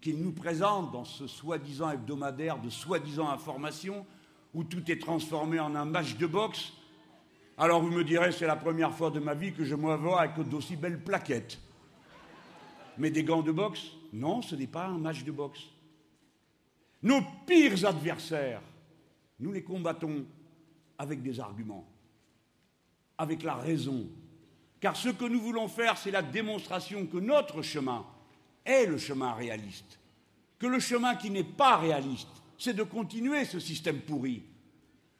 [0.00, 4.06] qu'il nous présente dans ce soi-disant hebdomadaire de soi-disant information
[4.56, 6.72] où tout est transformé en un match de boxe,
[7.58, 10.22] alors vous me direz, c'est la première fois de ma vie que je me vois
[10.22, 11.58] avec d'aussi belles plaquettes.
[12.96, 13.82] Mais des gants de boxe?
[14.14, 15.60] Non, ce n'est pas un match de boxe.
[17.02, 18.62] Nos pires adversaires,
[19.40, 20.24] nous les combattons
[20.96, 21.86] avec des arguments,
[23.18, 24.06] avec la raison.
[24.80, 28.06] Car ce que nous voulons faire, c'est la démonstration que notre chemin
[28.64, 29.98] est le chemin réaliste.
[30.58, 34.42] Que le chemin qui n'est pas réaliste, c'est de continuer ce système pourri.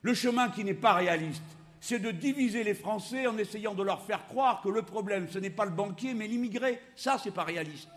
[0.03, 1.43] Le chemin qui n'est pas réaliste,
[1.81, 5.39] c'est de diviser les Français en essayant de leur faire croire que le problème, ce
[5.39, 6.81] n'est pas le banquier, mais l'immigré.
[6.95, 7.89] Ça, c'est pas réaliste.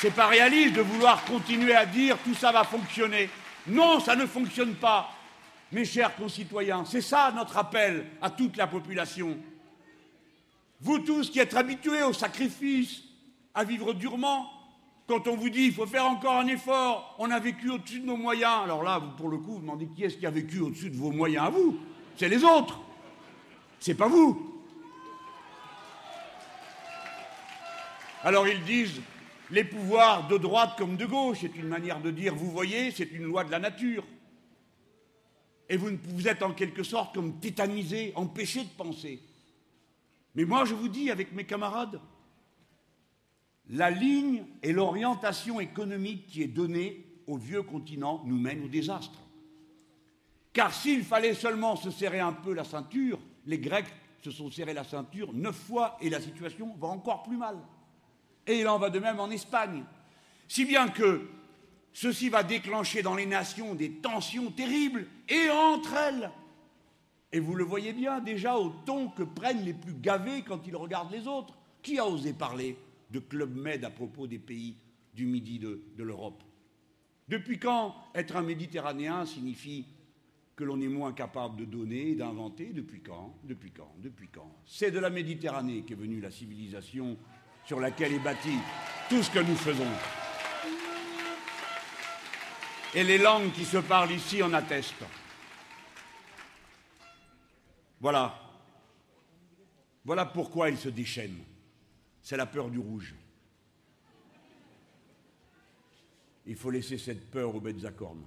[0.00, 3.28] C'est pas réaliste de vouloir continuer à dire tout ça va fonctionner.
[3.66, 5.10] Non, ça ne fonctionne pas.
[5.72, 9.36] Mes chers concitoyens, c'est ça notre appel à toute la population.
[10.80, 13.02] Vous tous qui êtes habitués au sacrifice,
[13.54, 14.48] à vivre durement,
[15.08, 18.06] quand on vous dit il faut faire encore un effort, on a vécu au-dessus de
[18.06, 18.62] nos moyens.
[18.62, 20.96] Alors là, vous, pour le coup, vous demandez qui est-ce qui a vécu au-dessus de
[20.96, 21.78] vos moyens à vous?
[22.14, 22.78] C'est les autres.
[23.80, 24.60] C'est pas vous.
[28.22, 29.00] Alors ils disent
[29.50, 33.10] les pouvoirs de droite comme de gauche, c'est une manière de dire, vous voyez, c'est
[33.10, 34.04] une loi de la nature.
[35.70, 39.22] Et vous, vous êtes en quelque sorte comme tétanisé, empêché de penser.
[40.34, 41.98] Mais moi, je vous dis, avec mes camarades,
[43.70, 49.18] la ligne et l'orientation économique qui est donnée au vieux continent nous mène au désastre.
[50.52, 54.74] Car s'il fallait seulement se serrer un peu la ceinture, les Grecs se sont serrés
[54.74, 57.58] la ceinture neuf fois et la situation va encore plus mal.
[58.46, 59.84] Et il en va de même en Espagne.
[60.48, 61.28] Si bien que
[61.92, 66.30] ceci va déclencher dans les nations des tensions terribles et entre elles.
[67.30, 70.76] Et vous le voyez bien déjà au ton que prennent les plus gavés quand ils
[70.76, 71.54] regardent les autres.
[71.82, 72.76] Qui a osé parler?
[73.10, 74.76] De Club Med à propos des pays
[75.14, 76.42] du midi de, l'Europe.
[77.28, 79.86] Depuis quand être un Méditerranéen signifie
[80.54, 82.72] que l'on est moins capable de donner et d'inventer?
[82.72, 83.36] Depuis quand?
[83.44, 83.94] Depuis quand?
[83.98, 84.52] Depuis quand?
[84.66, 87.16] C'est de la Méditerranée qu'est venue la civilisation
[87.64, 88.54] sur laquelle est bâti
[89.08, 89.84] tout ce que nous faisons.
[92.94, 95.04] Et les langues qui se parlent ici en attestent.
[98.00, 98.34] Voilà.
[100.04, 101.44] Voilà pourquoi ils se déchaînent.
[102.28, 103.14] C'est la peur du rouge.
[106.44, 108.26] Il faut laisser cette peur aux bêtes à cornes.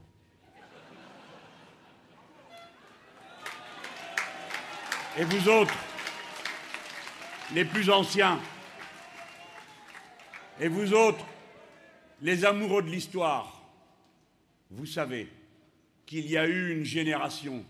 [5.19, 5.75] Et vous autres,
[7.53, 8.41] les plus anciens,
[10.59, 11.27] et vous autres,
[12.23, 13.63] les amoureux de l'histoire,
[14.71, 15.29] vous savez
[16.07, 17.63] qu'il y a eu une génération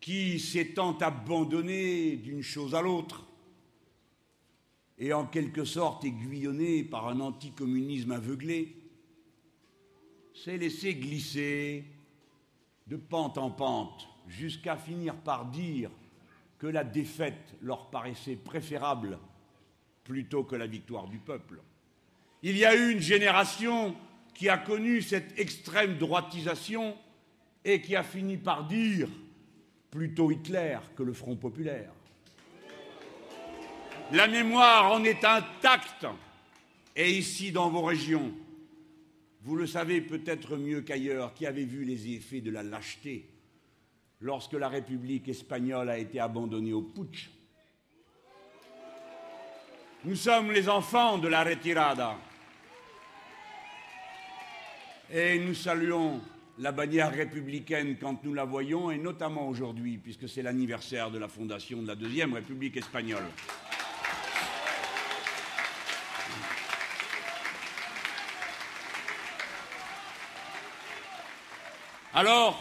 [0.00, 3.26] qui s'étant abandonnée d'une chose à l'autre
[5.00, 8.76] et en quelque sorte aiguillonnée par un anticommunisme aveuglé,
[10.34, 11.84] s'est laissé glisser
[12.86, 15.90] de pente en pente jusqu'à finir par dire
[16.58, 19.18] que la défaite leur paraissait préférable
[20.04, 21.62] plutôt que la victoire du peuple.
[22.42, 23.96] Il y a eu une génération
[24.34, 26.96] qui a connu cette extrême droitisation
[27.64, 29.08] et qui a fini par dire
[29.90, 31.92] plutôt Hitler que le Front populaire.
[34.12, 36.04] La mémoire en est intacte
[36.96, 38.32] et ici dans vos régions,
[39.42, 43.28] vous le savez peut-être mieux qu'ailleurs, qui avez vu les effets de la lâcheté
[44.20, 47.30] lorsque la République espagnole a été abandonnée au putsch.
[50.04, 52.18] Nous sommes les enfants de la retirada
[55.12, 56.20] et nous saluons
[56.58, 61.28] la bannière républicaine quand nous la voyons, et notamment aujourd'hui, puisque c'est l'anniversaire de la
[61.28, 63.24] fondation de la Deuxième République espagnole.
[72.12, 72.58] Alors,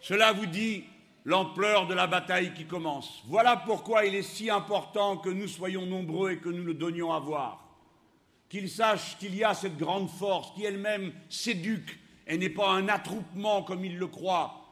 [0.00, 0.84] cela vous dit
[1.24, 3.22] l'ampleur de la bataille qui commence.
[3.26, 7.12] Voilà pourquoi il est si important que nous soyons nombreux et que nous le donnions
[7.12, 7.64] à voir.
[8.48, 12.88] Qu'ils sachent qu'il y a cette grande force qui elle-même s'éduque et n'est pas un
[12.88, 14.64] attroupement comme ils le croient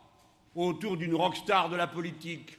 [0.55, 2.57] autour d'une rockstar de la politique,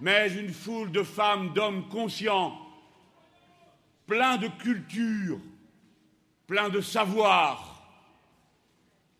[0.00, 2.58] mais une foule de femmes, d'hommes conscients,
[4.06, 5.38] pleins de culture,
[6.48, 7.75] pleins de savoir,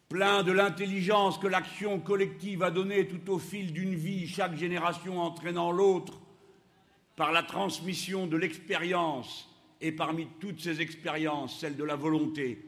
[0.09, 5.21] plein de l'intelligence que l'action collective a donnée tout au fil d'une vie, chaque génération
[5.21, 6.21] entraînant l'autre,
[7.17, 9.49] par la transmission de l'expérience,
[9.81, 12.65] et parmi toutes ces expériences, celle de la volonté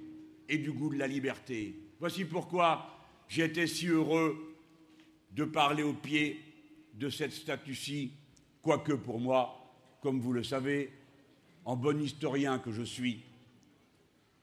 [0.48, 1.74] et du goût de la liberté.
[2.01, 2.98] Voici pourquoi
[3.37, 4.57] été si heureux
[5.33, 6.40] de parler au pied
[6.94, 8.12] de cette statue-ci,
[8.62, 9.55] quoique pour moi,
[10.01, 10.92] comme vous le savez,
[11.64, 13.22] en bon historien que je suis,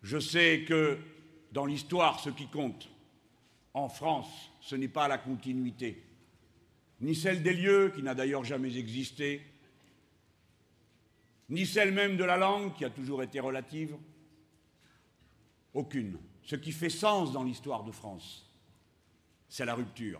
[0.04, 0.98] je sais que
[1.56, 2.90] dans l'histoire, ce qui compte,
[3.74, 6.04] en France, ce n'est pas la continuité,
[7.00, 9.42] ni celle des lieux, qui n'a d'ailleurs jamais existé,
[11.48, 13.96] ni celle même de la langue, qui a toujours été relative,
[15.74, 16.18] aucune.
[16.44, 18.52] Ce qui fait sens dans l'histoire de France,
[19.48, 20.20] c'est la rupture,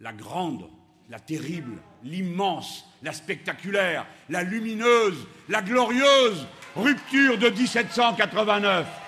[0.00, 0.68] la grande,
[1.08, 9.01] la terrible, l'immense, la spectaculaire, la lumineuse, la glorieuse rupture de 1789.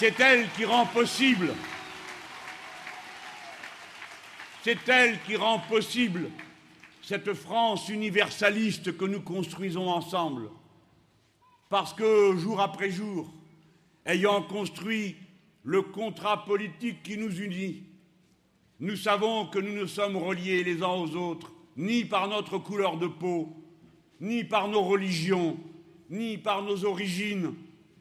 [0.00, 1.52] C'est elle qui rend possible,
[4.62, 6.30] c'est elle qui rend possible
[7.02, 10.48] cette France universaliste que nous construisons ensemble.
[11.68, 13.30] Parce que jour après jour,
[14.06, 15.16] ayant construit
[15.64, 17.82] le contrat politique qui nous unit,
[18.78, 22.96] nous savons que nous ne sommes reliés les uns aux autres, ni par notre couleur
[22.96, 23.54] de peau,
[24.18, 25.58] ni par nos religions,
[26.08, 27.54] ni par nos origines,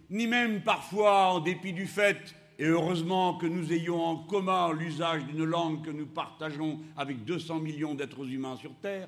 [0.09, 5.23] ni même parfois en dépit du fait, et heureusement que nous ayons en commun l'usage
[5.25, 9.07] d'une langue que nous partageons avec 200 millions d'êtres humains sur Terre,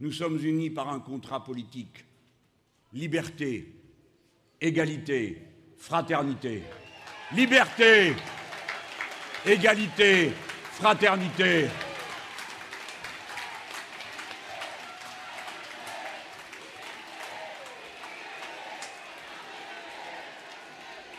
[0.00, 2.04] nous sommes unis par un contrat politique.
[2.92, 3.74] Liberté,
[4.60, 5.42] égalité,
[5.78, 6.62] fraternité.
[7.32, 8.14] Liberté,
[9.46, 10.32] égalité,
[10.72, 11.68] fraternité.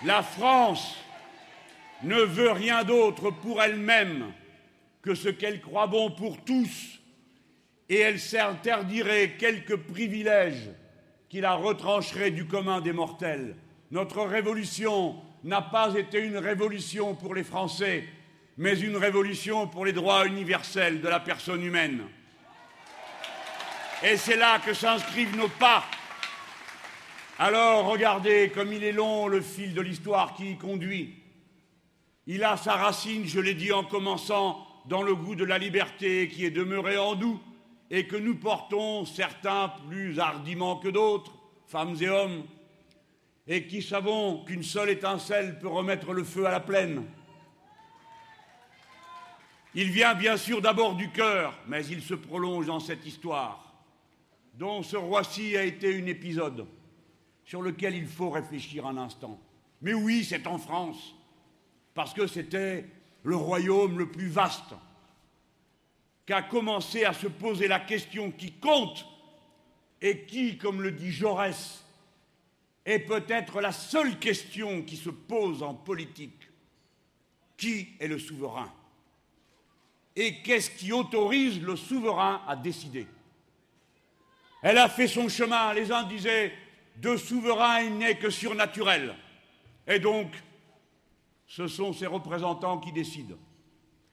[0.04, 0.96] La France
[2.04, 4.32] ne veut rien d'autre pour elle-même
[5.02, 7.00] que ce qu'elle croit bon pour tous,
[7.90, 10.70] et elle s'interdirait quelques privilèges
[11.30, 13.56] qui la retrancheraient du commun des mortels.
[13.92, 18.04] Notre révolution n'a pas été une révolution pour les Français,
[18.58, 22.04] mais une révolution pour les droits universels de la personne humaine.
[24.04, 25.84] Et c'est là que s'inscrivent nos pas.
[27.40, 31.14] Alors regardez comme il est long le fil de l'histoire qui y conduit.
[32.26, 36.30] Il a sa racine, je l'ai dit en commençant, dans le goût de la liberté
[36.30, 37.40] qui est demeuré en nous
[37.92, 41.32] et que nous portons, certains plus hardiment que d'autres,
[41.68, 42.44] femmes et hommes,
[43.46, 47.06] et qui savons qu'une seule étincelle peut remettre le feu à la plaine.
[49.76, 53.76] Il vient bien sûr d'abord du cœur, mais il se prolonge dans cette histoire,
[54.56, 56.66] dont ce Roissy a été un épisode
[57.48, 59.40] sur lequel il faut réfléchir un instant.
[59.82, 61.16] Mais oui, c'est en France
[61.94, 62.86] parce que c'était
[63.24, 64.76] le royaume le plus vaste,
[66.26, 69.06] qu'a commencé à se poser la question qui compte
[70.02, 71.84] et qui, comme le dit Jaurès,
[72.86, 76.50] est peut-être la seule question qui se pose en politique.
[77.56, 78.72] Qui est le souverain
[80.16, 83.08] Et qu'est-ce qui autorise le souverain à décider?
[84.62, 85.74] Elle a fait son chemin.
[85.74, 86.54] Les uns disaient,
[87.02, 89.16] de souverain, il n'est que surnaturel.
[89.88, 90.32] Et donc,
[91.48, 93.38] ce sont ses représentants qui décident,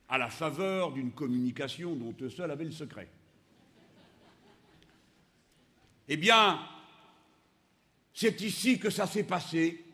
[0.08, 3.08] à la faveur d'une communication dont eux seuls avaient le secret.
[6.08, 6.60] Eh bien,
[8.12, 9.84] c'est ici que ça s'est passé,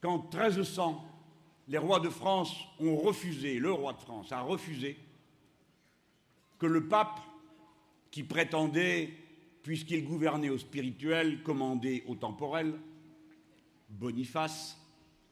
[0.00, 1.02] qu'en 1300,
[1.68, 4.98] les rois de France ont refusé, le roi de France a refusé
[6.58, 7.18] que le pape,
[8.10, 9.10] qui prétendait,
[9.66, 12.72] puisqu'il gouvernait au spirituel, commander au temporel,
[13.88, 14.80] Boniface,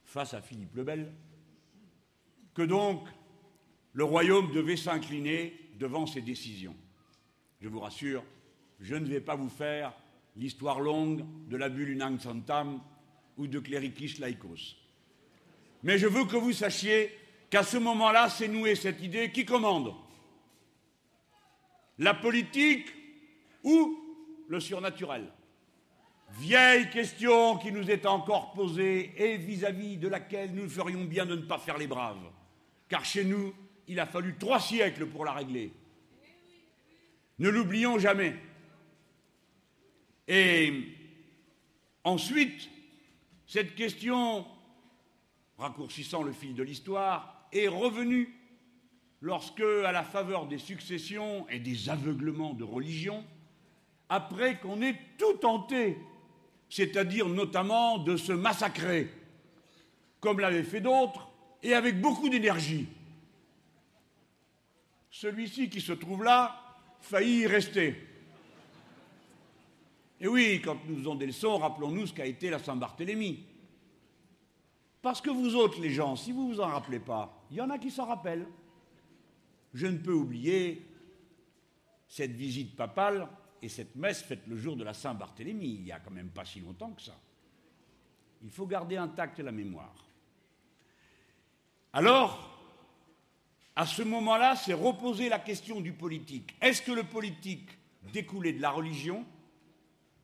[0.05, 1.12] face à Philippe le Bel,
[2.53, 3.07] que donc
[3.93, 6.74] le royaume devait s'incliner devant ces décisions.
[7.61, 8.24] Je vous rassure,
[8.80, 9.95] je ne vais pas vous faire
[10.35, 12.80] l'histoire longue de la bulle Unang Santam
[13.37, 14.74] ou de Clericis Laikos.
[15.85, 17.16] Mais je veux que vous sachiez
[17.51, 19.95] qu'à ce moment-là s'est nouée cette idée qui commande
[21.99, 22.93] La politique
[23.62, 24.01] ou
[24.49, 25.30] le surnaturel
[26.38, 31.36] Vieille question qui nous est encore posée et vis-à-vis de laquelle nous ferions bien de
[31.36, 32.30] ne pas faire les braves.
[32.88, 33.55] Car chez nous,
[33.86, 35.72] il a fallu trois siècles pour la régler.
[37.38, 38.34] Ne l'oublions jamais.
[40.26, 40.72] Et
[42.03, 42.68] ensuite,
[43.47, 44.45] cette question,
[45.59, 48.34] raccourcissant le fil de l'histoire, est revenue
[49.20, 53.24] lorsque, à la faveur des successions et des aveuglements de religion,
[54.09, 55.98] après qu'on ait tout tenté
[56.74, 59.09] c'est-à-dire notamment de se massacrer,
[60.18, 61.30] comme l'avaient fait d'autres,
[61.62, 62.88] et avec beaucoup d'énergie.
[65.09, 66.61] Celui-ci qui se trouve là
[67.00, 67.94] faillit y rester.
[70.20, 73.44] Et oui, quand nous faisons des leçons, rappelons-nous ce qu'a été la Saint-Barthélemy.
[75.00, 77.70] Parce que vous autres, les gens, si vous vous en rappelez pas, il y en
[77.70, 78.48] a qui s'en rappellent.
[79.74, 80.84] Je ne peux oublier
[82.09, 83.28] cette visite papale
[83.64, 86.44] et cette messe faite le jour de la Saint-Barthélemy, il n'y a quand même pas
[86.44, 87.18] si longtemps que ça.
[88.42, 90.06] Il faut garder intacte la mémoire.
[91.94, 92.60] Alors,
[93.74, 96.54] à ce moment-là, c'est reposer la question du politique.
[96.60, 97.70] Est-ce que le politique
[98.12, 99.24] découlait de la religion?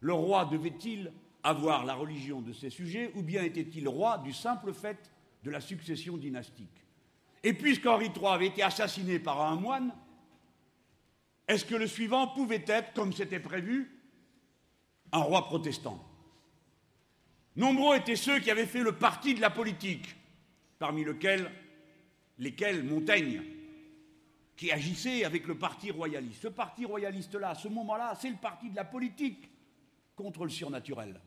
[0.01, 1.11] Le roi devait-il
[1.43, 5.11] avoir la religion de ses sujets ou bien était-il roi du simple fait
[5.45, 6.85] de la succession dynastique?
[7.43, 9.95] Et puisqu'Henri III avait été assassiné par un moine,
[11.51, 13.91] est-ce que le suivant pouvait être, comme c'était prévu,
[15.11, 16.01] un roi protestant?
[17.57, 20.15] Nombreux étaient ceux qui avaient fait le parti de la politique,
[20.79, 23.43] parmi lesquels, Montaigne,
[24.57, 26.43] qui agissait avec le parti royaliste.
[26.43, 29.51] Ce parti royaliste-là, à ce moment-là, c'est le parti de la politique
[30.15, 31.21] contre le surnaturel.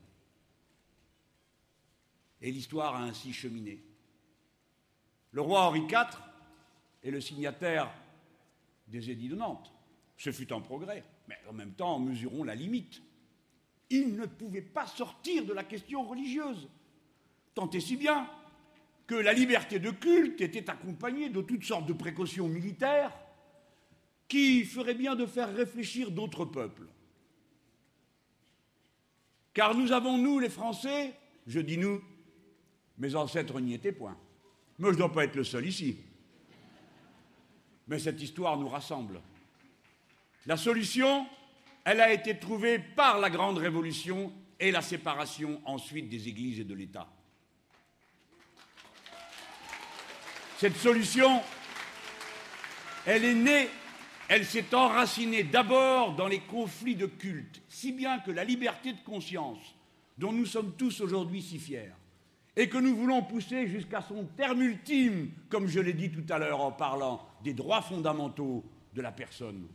[2.39, 3.83] Et l'histoire a ainsi cheminé.
[5.31, 6.17] Le roi Henri IV
[7.03, 7.93] est le signataire
[8.87, 9.69] des édits de Nantes.
[10.23, 13.01] Ce fut un progrès, mais en même temps, mesurons la limite.
[13.89, 16.69] Il ne pouvait pas sortir de la question religieuse,
[17.53, 18.29] tant et si bien
[19.05, 23.11] que la liberté de culte était accompagnée de toutes sortes de précautions militaires
[24.29, 26.87] qui feraient bien de faire réfléchir d'autres peuples.
[29.53, 31.13] Car nous avons, nous, les Français,
[31.47, 32.01] je dis nous,
[32.97, 34.17] mes ancêtres n'y étaient point.
[34.79, 35.97] Mais je ne dois pas être le seul ici.
[37.89, 39.19] Mais cette histoire nous rassemble.
[40.45, 41.25] La solution,
[41.85, 46.65] elle a été trouvée par la Grande Révolution et la séparation ensuite des églises et
[46.65, 47.07] de l'État.
[50.57, 51.41] Cette solution,
[53.05, 53.69] elle est née,
[54.27, 59.01] elle s'est enracinée d'abord dans les conflits de culte, si bien que la liberté de
[59.01, 59.75] conscience,
[60.17, 61.91] dont nous sommes tous aujourd'hui si fiers,
[62.55, 66.37] et que nous voulons pousser jusqu'à son terme ultime, comme je l'ai dit tout à
[66.37, 68.63] l'heure en parlant des droits fondamentaux
[68.93, 69.67] de la personne,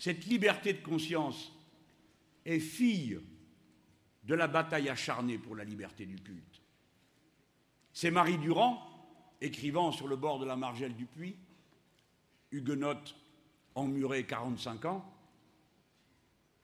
[0.00, 1.52] Cette liberté de conscience
[2.46, 3.20] est fille
[4.24, 6.62] de la bataille acharnée pour la liberté du culte.
[7.92, 8.82] C'est Marie Durand,
[9.42, 11.36] écrivant sur le bord de la margelle du puits,
[12.50, 13.14] huguenote
[13.74, 15.04] emmurée 45 ans,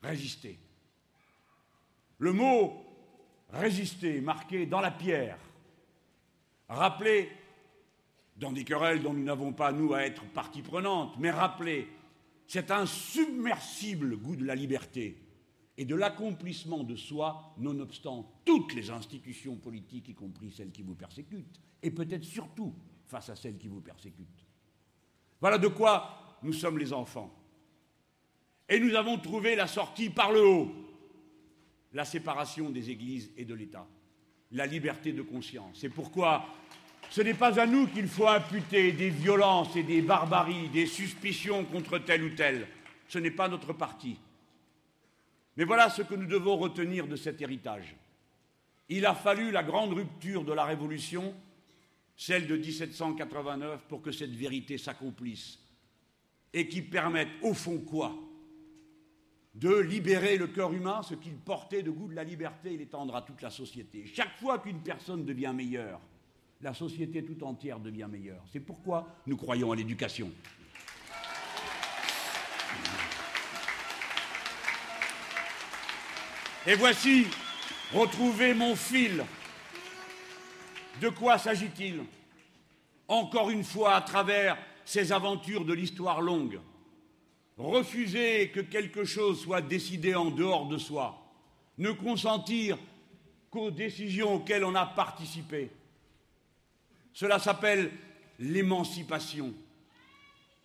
[0.03, 0.59] résister.
[2.17, 2.87] Le mot
[3.51, 5.39] résister, marqué dans la pierre,
[6.71, 7.31] rappeler,
[8.39, 11.87] dans des querelles dont nous n'avons pas, nous, à être partie prenante, mais rappeler
[12.47, 15.23] cet insubmersible goût de la liberté
[15.79, 20.95] et de l'accomplissement de soi, nonobstant toutes les institutions politiques, y compris celles qui vous
[20.95, 22.75] persécutent, et peut-être surtout
[23.05, 24.47] face à celles qui vous persécutent.
[25.41, 27.33] Voilà de quoi nous sommes les enfants.
[28.69, 30.73] Et nous avons trouvé la sortie par le haut,
[31.93, 33.87] la séparation des églises et de l'État,
[34.53, 35.79] la liberté de conscience.
[35.81, 36.47] C'est pourquoi
[37.11, 41.65] ce n'est pas à nous qu'il faut imputer des violences et des barbaries, des suspicions
[41.65, 42.67] contre tel ou tel.
[43.09, 44.19] Ce n'est pas notre parti.
[45.57, 47.97] Mais voilà ce que nous devons retenir de cet héritage.
[48.89, 51.35] Il a fallu la grande rupture de la Révolution,
[52.17, 55.59] celle de 1789, pour que cette vérité s'accomplisse
[56.53, 58.15] et qui permette, au fond, quoi?
[59.55, 63.17] De libérer le cœur humain, ce qu'il portait de goût de la liberté et l'étendre
[63.17, 64.07] à toute la société.
[64.07, 66.01] Chaque fois qu'une personne devient meilleure,
[66.61, 68.43] la société tout entière devient meilleure.
[68.53, 70.31] C'est pourquoi nous croyons à l'éducation.
[76.67, 77.27] Et voici,
[77.93, 79.25] retrouver mon fil.
[81.01, 82.03] De quoi s'agit-il?
[83.07, 86.59] Encore une fois, à travers ces aventures de l'histoire longue,
[87.57, 91.23] refuser que quelque chose soit décidé en dehors de soi,
[91.79, 92.79] ne consentir
[93.51, 95.71] qu'aux décisions auxquelles on a participé.
[97.17, 97.91] Cela s'appelle
[98.39, 99.55] l'émancipation.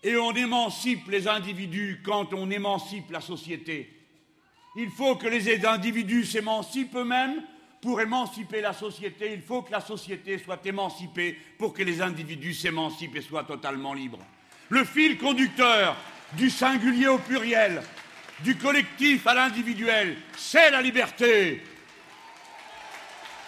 [0.03, 3.89] Et on émancipe les individus quand on émancipe la société.
[4.75, 7.41] Il faut que les individus s'émancipent eux-mêmes
[7.81, 9.31] pour émanciper la société.
[9.31, 13.93] Il faut que la société soit émancipée pour que les individus s'émancipent et soient totalement
[13.93, 14.19] libres.
[14.67, 15.95] Le fil conducteur
[16.33, 17.81] du singulier au pluriel,
[18.43, 21.63] du collectif à l'individuel, c'est la liberté.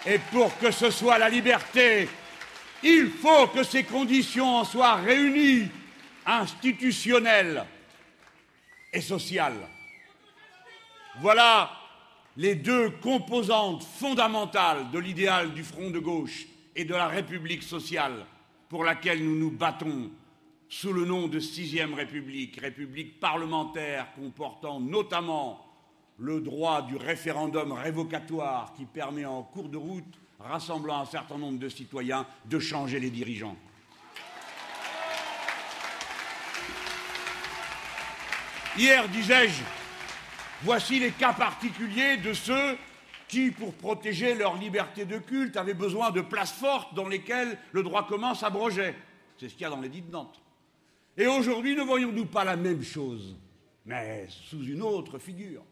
[0.06, 2.08] Et pour que ce soit la liberté,
[2.84, 5.68] il faut que ces conditions en soient réunies,
[6.26, 7.66] institutionnelles
[8.92, 9.68] et sociales.
[11.20, 11.72] Voilà
[12.38, 18.26] les deux composantes fondamentales de l'idéal du Front de gauche et de la République sociale
[18.70, 20.10] pour laquelle nous nous battons
[20.68, 25.64] sous le nom de Sixième République, République parlementaire comportant notamment
[26.18, 31.60] le droit du référendum révocatoire qui permet en cours de route, rassemblant un certain nombre
[31.60, 33.58] de citoyens, de changer les dirigeants.
[38.78, 39.62] Hier, disais-je,
[40.64, 42.78] Voici les cas particuliers de ceux
[43.28, 47.84] qui, pour protéger leur liberté de culte, avaient besoin de places fortes dans lesquelles le
[47.84, 48.96] droit commun s'abrogeait.
[49.38, 50.42] C'est ce qu'il y a dans l'édit de Nantes.
[51.18, 53.36] Et aujourd'hui, ne voyons-nous pas la même chose,
[53.86, 55.64] mais sous une autre figure?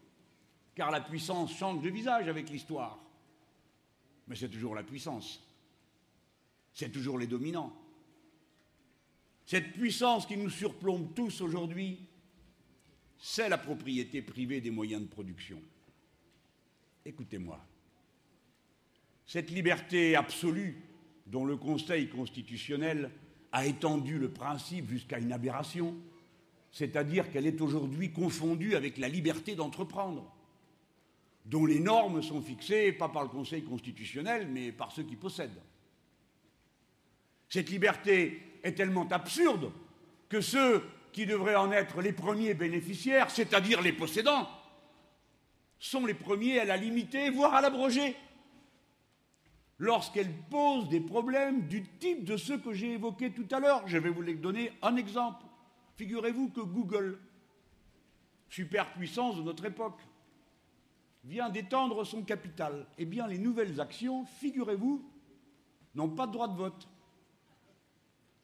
[0.74, 2.98] Car la puissance change de visage avec l'histoire.
[4.28, 5.46] Mais c'est toujours la puissance.
[6.72, 7.76] C'est toujours les dominants.
[9.46, 11.98] Cette puissance qui nous surplombe tous aujourd'hui
[13.24, 15.62] c'est la propriété privée des moyens de production.
[17.06, 17.64] Écoutez-moi.
[19.26, 20.82] Cette liberté absolue
[21.28, 23.12] dont le Conseil constitutionnel
[23.52, 25.94] a étendu le principe jusqu'à une aberration,
[26.72, 30.31] c'est-à-dire qu'elle est aujourd'hui confondue avec la liberté d'entreprendre,
[31.44, 35.62] dont les normes sont fixées pas par le Conseil constitutionnel, mais par ceux qui possèdent.
[37.48, 39.72] Cette liberté est tellement absurde
[40.28, 40.82] que ceux
[41.12, 44.48] qui devraient en être les premiers bénéficiaires, c'est-à-dire les possédants,
[45.78, 48.16] sont les premiers à la limiter, voire à l'abroger,
[49.78, 53.82] lorsqu'elle pose des problèmes du type de ceux que j'ai évoqués tout à l'heure.
[53.86, 55.44] Je vais vous les donner un exemple.
[55.96, 57.18] Figurez-vous que Google,
[58.48, 60.00] superpuissance de notre époque,
[61.24, 62.86] vient d'étendre son capital.
[62.98, 65.04] Eh bien, les nouvelles actions, figurez-vous,
[65.94, 66.88] n'ont pas de droit de vote.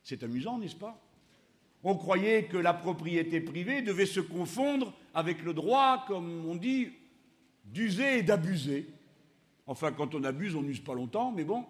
[0.03, 1.01] C'est amusant, n'est-ce pas?
[1.85, 6.91] On croyait que la propriété privée devait se confondre avec le droit, comme on dit,
[7.65, 8.89] d'user et d'abuser.
[9.67, 11.65] Enfin, quand on abuse, on n'use pas longtemps, mais bon.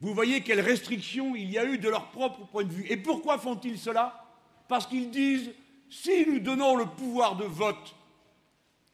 [0.00, 2.86] Vous voyez quelles restrictions il y a eu de leur propre point de vue.
[2.88, 4.24] Et pourquoi font-ils cela?
[4.68, 5.52] Parce qu'ils disent,
[5.88, 7.94] si nous donnons le pouvoir de vote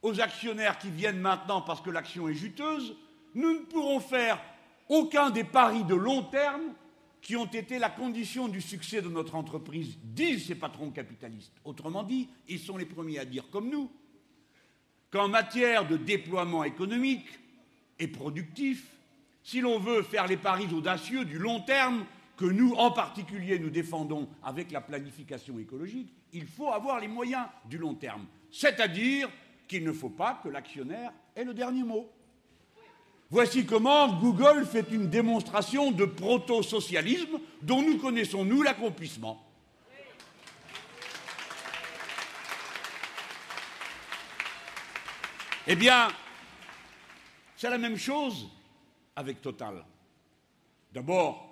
[0.02, 2.96] aux actionnaires qui viennent maintenant parce que l'action est juteuse,
[3.34, 4.40] nous ne pourrons faire
[4.88, 6.74] aucun des paris de long terme
[7.20, 11.54] qui ont été la condition du succès de notre entreprise, disent ces patrons capitalistes.
[11.64, 13.90] Autrement dit, ils sont les premiers à dire, comme nous,
[15.10, 17.26] qu'en matière de déploiement économique
[17.98, 18.86] et productif,
[19.42, 22.04] si l'on veut faire les paris audacieux du long terme,
[22.36, 27.46] que nous, en particulier, nous défendons avec la planification écologique, il faut avoir les moyens
[27.64, 28.26] du long terme.
[28.50, 29.28] C'est-à-dire
[29.68, 32.10] qu'il ne faut pas que l'actionnaire ait le dernier mot.
[33.30, 39.44] Voici comment Google fait une démonstration de proto-socialisme dont nous connaissons, nous, l'accomplissement.
[45.66, 46.08] Eh bien,
[47.54, 48.48] c'est la même chose
[49.14, 49.84] avec Total.
[50.90, 51.44] D'abord,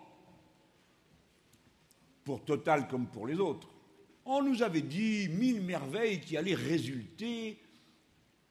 [2.24, 3.68] pour Total comme pour les autres,
[4.24, 7.58] on nous avait dit mille merveilles qui allaient résulter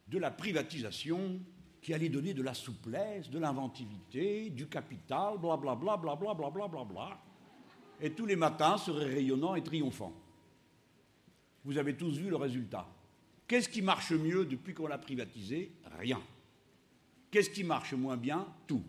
[0.08, 1.40] de la privatisation,
[1.82, 7.20] qui allait donner de la souplesse, de l'inventivité, du capital, blablabla, blablabla, blablabla,
[8.02, 10.14] et tous les matins seraient rayonnants et triomphants.
[11.64, 12.88] Vous avez tous vu le résultat.
[13.48, 15.72] Qu'est-ce qui marche mieux depuis qu'on l'a privatisé?
[16.00, 16.20] Rien.
[17.30, 18.48] Qu'est-ce qui marche moins bien?
[18.66, 18.84] Tout.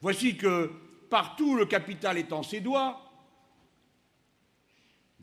[0.00, 0.72] Voici que
[1.08, 3.11] partout le capital est en ses doigts,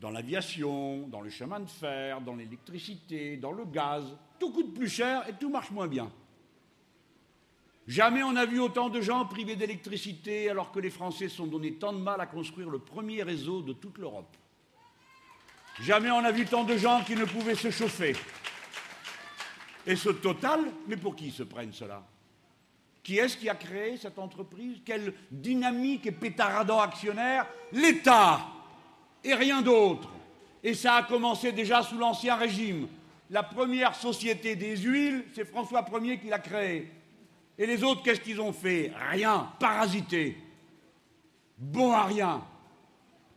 [0.00, 4.04] dans l'aviation, dans le chemin de fer, dans l'électricité, dans le gaz,
[4.38, 6.10] tout coûte plus cher et tout marche moins bien.
[7.86, 11.74] Jamais on n'a vu autant de gens privés d'électricité alors que les Français sont donnés
[11.74, 14.36] tant de mal à construire le premier réseau de toute l'Europe.
[15.80, 18.14] Jamais on n'a vu tant de gens qui ne pouvaient se chauffer.
[19.86, 22.06] Et ce total, mais pour qui se prennent cela?
[23.02, 24.80] Qui est-ce qui a créé cette entreprise?
[24.84, 27.46] Quelle dynamique et pétaradant actionnaire?
[27.72, 28.59] L'État
[29.24, 30.08] et rien d'autre.
[30.62, 32.88] Et ça a commencé déjà sous l'Ancien Régime.
[33.30, 36.90] La première société des huiles, c'est François Ier qui l'a créée.
[37.56, 38.92] Et les autres, qu'est-ce qu'ils ont fait?
[39.10, 40.36] Rien, parasité.
[41.56, 42.42] Bon à rien.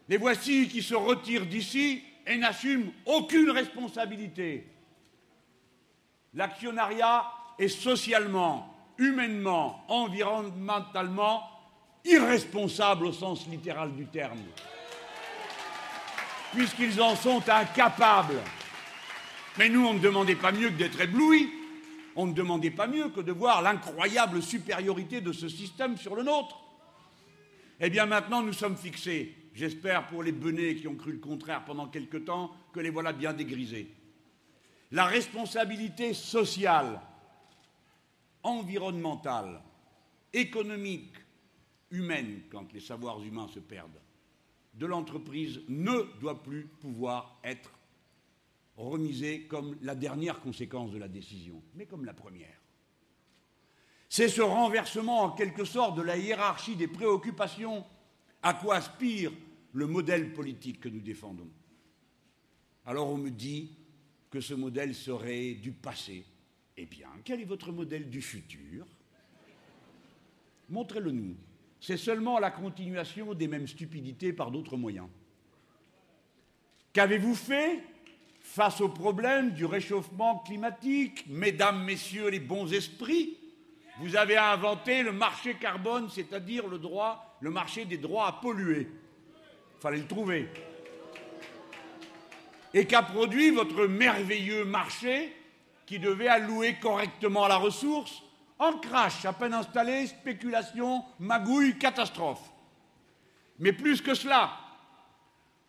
[0.09, 4.67] Les voici qui se retirent d'ici et n'assument aucune responsabilité.
[6.33, 7.25] L'actionnariat
[7.59, 11.43] est socialement, humainement, environnementalement
[12.05, 14.39] irresponsable au sens littéral du terme,
[16.55, 18.41] puisqu'ils en sont incapables.
[19.57, 21.49] Mais nous, on ne demandait pas mieux que d'être éblouis,
[22.15, 26.23] on ne demandait pas mieux que de voir l'incroyable supériorité de ce système sur le
[26.23, 26.59] nôtre.
[27.79, 29.35] Eh bien maintenant, nous sommes fixés.
[29.53, 33.13] J'espère pour les benets qui ont cru le contraire pendant quelque temps que les voilà
[33.13, 33.93] bien dégrisés
[34.93, 37.01] la responsabilité sociale,
[38.43, 39.59] environnementale,
[40.31, 41.15] économique,
[41.89, 43.99] humaine, quand les savoirs humains se perdent,
[44.73, 47.71] de l'entreprise ne doit plus pouvoir être
[48.75, 52.59] remisée comme la dernière conséquence de la décision, mais comme la première.
[54.09, 57.85] C'est ce renversement en quelque sorte de la hiérarchie des préoccupations
[58.41, 59.31] à quoi aspire
[59.73, 61.49] le modèle politique que nous défendons.
[62.85, 63.71] Alors on me dit,
[64.33, 66.25] que ce modèle serait du passé.
[66.75, 68.83] Eh bien, quel est votre modèle du futur?
[70.69, 71.35] Montrez-le nous.
[71.85, 75.09] C'est seulement la continuation des mêmes stupidités par d'autres moyens.
[76.93, 77.83] Qu'avez-vous fait
[78.39, 83.37] face au problème du réchauffement climatique, mesdames, messieurs les bons esprits
[83.99, 88.87] Vous avez inventé le marché carbone, c'est-à-dire le marché des droits à polluer.
[89.75, 90.47] Il fallait le trouver
[92.73, 95.35] et qu'a produit votre merveilleux marché
[95.85, 98.23] qui devait allouer correctement la ressource?
[98.63, 102.51] En crash, à peine installé, spéculation, magouille, catastrophe.
[103.59, 104.51] Mais plus que cela,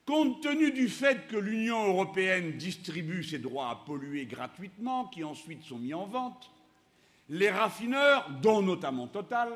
[0.07, 5.65] compte tenu du fait que l'Union européenne distribue ses droits à polluer gratuitement, qui ensuite
[5.65, 6.51] sont mis en vente,
[7.29, 9.51] les raffineurs, dont notamment Total,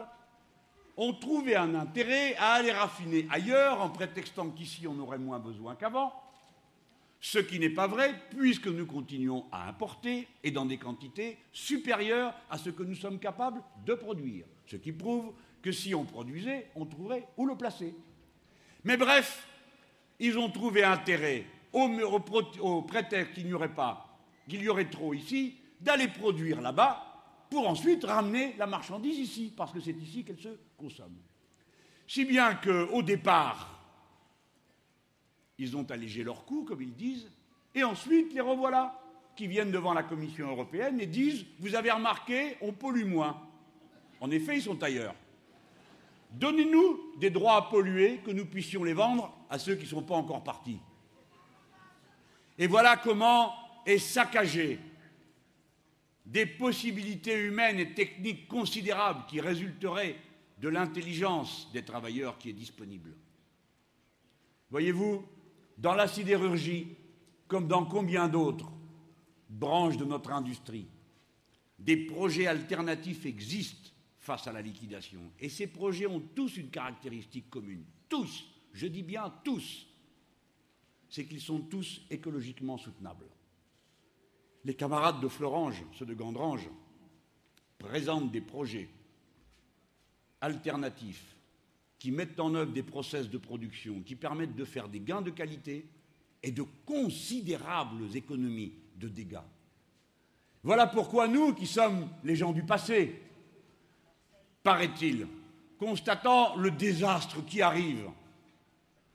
[0.97, 5.76] ont trouvé un intérêt à aller raffiner ailleurs en prétextant qu'ici on aurait moins besoin
[5.76, 6.12] qu'avant,
[7.21, 12.35] ce qui n'est pas vrai puisque nous continuons à importer et dans des quantités supérieures
[12.51, 14.47] à ce que nous sommes capables de produire.
[14.66, 17.95] Ce qui prouve que si on produisait, on trouverait où le placer.
[18.85, 19.47] Mais bref,
[20.21, 25.57] ils ont trouvé intérêt, au, prétexte qu'il n'y aurait pas, qu'il y aurait trop ici,
[25.81, 27.05] d'aller produire là-bas
[27.51, 31.16] pour ensuite ramener la marchandise ici, parce que c'est ici qu'elle se consomme.
[32.07, 33.78] Si bien qu'au départ,
[35.59, 37.31] ils ont allégé leurs coûts, comme ils disent,
[37.75, 39.01] et ensuite les revoilà
[39.37, 43.41] qui viennent devant la Commission européenne et disent Vous avez remarqué, on pollue moins.
[44.21, 45.15] En effet, ils sont ailleurs.
[46.33, 50.03] Donnez-nous des droits à polluer que nous puissions les vendre à ceux qui ne sont
[50.03, 50.79] pas encore partis.
[52.59, 53.55] Et voilà comment
[53.87, 54.79] est saccagé
[56.27, 60.17] des possibilités humaines et techniques considérables qui résulteraient
[60.61, 63.15] de l'intelligence des travailleurs qui est disponible.
[64.71, 65.25] Voyez-vous,
[65.79, 66.97] dans la sidérurgie,
[67.47, 68.70] comme dans combien d'autres
[69.49, 70.87] branches de notre industrie,
[71.79, 75.20] des projets alternatifs existent face à la liquidation.
[75.39, 77.85] Et ces projets ont tous une caractéristique commune.
[78.09, 79.87] Tous, je dis bien tous,
[81.09, 83.29] c'est qu'ils sont tous écologiquement soutenables.
[84.64, 86.68] Les camarades de Florange, ceux de Gandrange,
[87.79, 88.91] présentent des projets
[90.41, 91.38] alternatifs
[91.99, 95.30] qui mettent en œuvre des process de production qui permettent de faire des gains de
[95.30, 95.86] qualité
[96.42, 99.38] et de considérables économies de dégâts.
[100.62, 103.20] Voilà pourquoi nous, qui sommes les gens du passé,
[104.62, 105.26] paraît-il,
[105.78, 108.09] constatant le désastre qui arrive,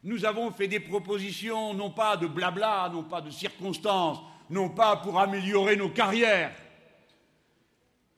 [0.04, 4.20] nous avons fait des propositions, non pas de blabla, non pas de circonstances,
[4.50, 6.54] non pas pour améliorer nos carrières,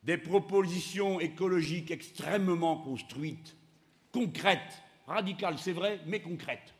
[0.01, 3.55] des propositions écologiques extrêmement construites,
[4.15, 6.73] concrètes, radicales, c'est vrai, mais concrètes,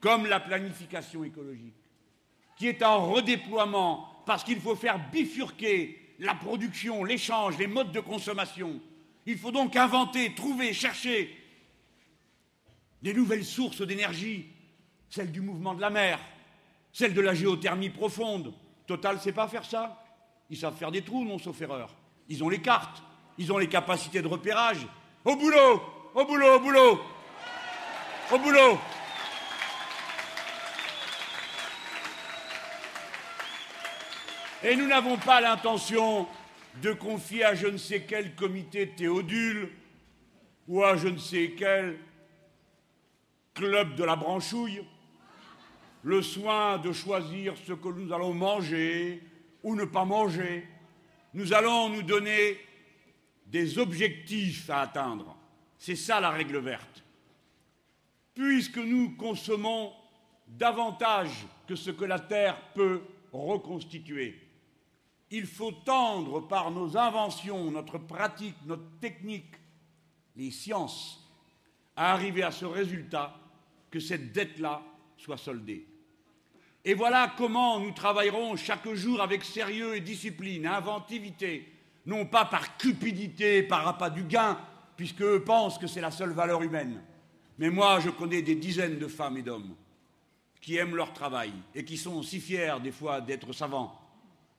[0.00, 1.76] comme la planification écologique,
[2.56, 8.00] qui est en redéploiement parce qu'il faut faire bifurquer la production, l'échange, les modes de
[8.00, 8.80] consommation.
[9.26, 11.36] Il faut donc inventer, trouver, chercher
[13.00, 14.46] des nouvelles sources d'énergie,
[15.08, 16.18] celles du mouvement de la mer,
[16.92, 18.52] celles de la géothermie profonde.
[18.88, 20.04] Total, c'est pas faire ça.
[20.50, 21.94] Ils savent faire des trous, non sauf erreur.
[22.28, 23.02] Ils ont les cartes,
[23.38, 24.84] ils ont les capacités de repérage.
[25.24, 25.80] Au boulot,
[26.14, 27.00] au boulot, au boulot,
[28.32, 28.78] au boulot.
[34.64, 36.26] Et nous n'avons pas l'intention
[36.82, 39.70] de confier à je ne sais quel comité théodule
[40.66, 41.98] ou à je ne sais quel
[43.54, 44.84] club de la branchouille
[46.02, 49.22] le soin de choisir ce que nous allons manger
[49.62, 50.66] ou ne pas manger.
[51.34, 52.58] Nous allons nous donner
[53.52, 55.36] des objectifs à atteindre.
[55.78, 57.04] C'est ça la règle verte.
[58.34, 59.92] Puisque nous consommons
[60.48, 64.40] davantage que ce que la Terre peut reconstituer,
[65.30, 69.54] il faut tendre par nos inventions, notre pratique, notre technique,
[70.34, 71.18] les sciences,
[71.94, 73.38] à arriver à ce résultat
[73.90, 74.82] que cette dette-là
[75.18, 75.86] soit soldée.
[76.86, 81.71] Et voilà comment nous travaillerons chaque jour avec sérieux et discipline, inventivité,
[82.06, 84.58] non pas par cupidité, par appât du gain,
[84.96, 87.02] puisque eux pensent que c'est la seule valeur humaine.
[87.58, 89.74] Mais moi, je connais des dizaines de femmes et d'hommes
[90.60, 94.00] qui aiment leur travail et qui sont si fiers des fois d'être savants,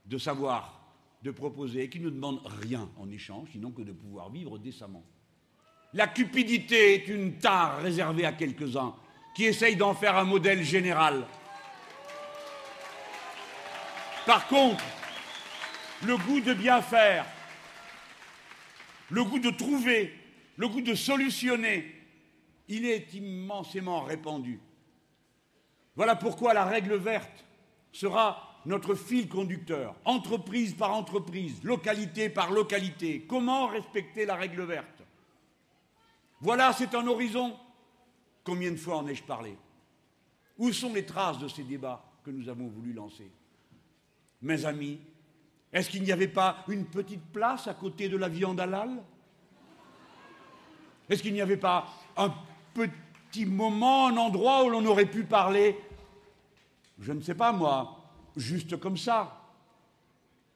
[0.06, 0.82] de savoir,
[1.24, 5.04] de proposer, et qui ne demandent rien en échange, sinon que de pouvoir vivre décemment.
[5.94, 8.94] La cupidité est une tare réservée à quelques-uns
[9.34, 11.26] qui essayent d'en faire un modèle général.
[14.26, 14.84] Par contre,
[16.04, 17.26] le goût de bien faire,
[19.14, 20.12] le goût de trouver,
[20.58, 21.86] le goût de solutionner,
[22.68, 24.60] il est immensément répandu.
[25.96, 27.46] Voilà pourquoi la règle verte
[27.92, 33.24] sera notre fil conducteur, entreprise par entreprise, localité par localité.
[33.28, 35.04] Comment respecter la règle verte?
[36.42, 37.56] Voilà, c'est un horizon.
[38.44, 39.56] Combien de fois en ai-je parlé?
[40.58, 43.30] Où sont les traces de ces débats que nous avons voulu lancer?
[44.42, 45.00] Mes amis,
[45.74, 49.04] est-ce qu'il n'y avait pas une petite place à côté de la viande halal?
[51.10, 52.32] Est-ce qu'il n'y avait pas un
[52.74, 55.76] petit moment, un endroit où l'on aurait pu parler,
[57.00, 58.00] je ne sais pas moi,
[58.38, 59.42] juste comme ça,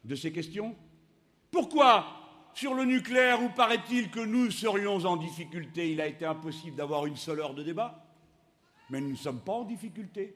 [0.03, 0.76] de ces questions.
[1.51, 2.05] Pourquoi
[2.53, 7.05] sur le nucléaire, où paraît-il que nous serions en difficulté, il a été impossible d'avoir
[7.05, 8.03] une seule heure de débat.
[8.89, 10.36] Mais nous ne sommes pas en difficulté.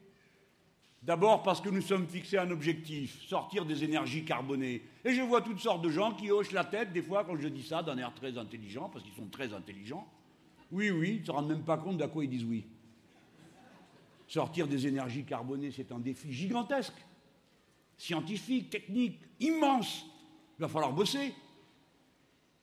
[1.02, 4.82] D'abord parce que nous sommes fixés un objectif, sortir des énergies carbonées.
[5.04, 7.48] Et je vois toutes sortes de gens qui hochent la tête, des fois, quand je
[7.48, 10.06] dis ça, d'un air très intelligent, parce qu'ils sont très intelligents.
[10.70, 12.64] Oui, oui, ils ne se rendent même pas compte d'à quoi ils disent oui.
[14.28, 17.04] Sortir des énergies carbonées, c'est un défi gigantesque,
[17.96, 20.06] scientifique, technique, immense.
[20.58, 21.34] Il va falloir bosser.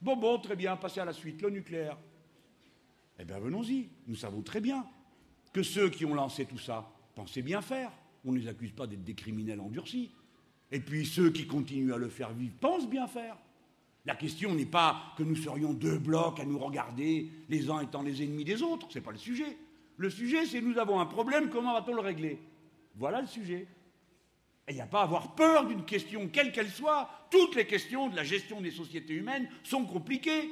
[0.01, 1.97] Bon, bon, très bien, passez à la suite, le nucléaire.
[3.19, 3.89] Eh bien, venons-y.
[4.07, 4.87] Nous savons très bien
[5.51, 7.91] que ceux qui ont lancé tout ça pensaient bien faire.
[8.25, 10.11] On ne les accuse pas d'être des criminels endurcis.
[10.71, 13.37] Et puis ceux qui continuent à le faire vivre pensent bien faire.
[14.05, 18.01] La question n'est pas que nous serions deux blocs à nous regarder, les uns étant
[18.01, 19.57] les ennemis des autres, ce n'est pas le sujet.
[19.97, 22.39] Le sujet, c'est nous avons un problème, comment va-t-on le régler?
[22.95, 23.67] Voilà le sujet.
[24.67, 27.09] Et il n'y a pas à avoir peur d'une question, quelle qu'elle soit.
[27.29, 30.49] Toutes les questions de la gestion des sociétés humaines sont compliquées.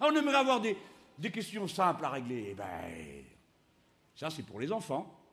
[0.00, 0.76] On aimerait avoir des,
[1.18, 2.48] des questions simples à régler.
[2.50, 2.64] Eh ben,
[4.14, 5.23] ça, c'est pour les enfants.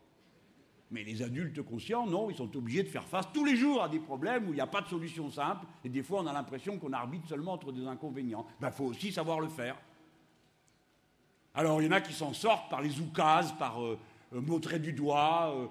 [0.92, 3.90] Mais les adultes conscients, non, ils sont obligés de faire face tous les jours à
[3.90, 6.34] des problèmes où il n'y a pas de solution simple, et des fois on a
[6.34, 8.46] l'impression qu'on arbitre seulement entre des inconvénients.
[8.60, 9.78] Il ben, faut aussi savoir le faire.
[11.54, 13.98] Alors il y en a qui s'en sortent par les oukases, par euh,
[14.34, 15.70] euh, montrer du doigt,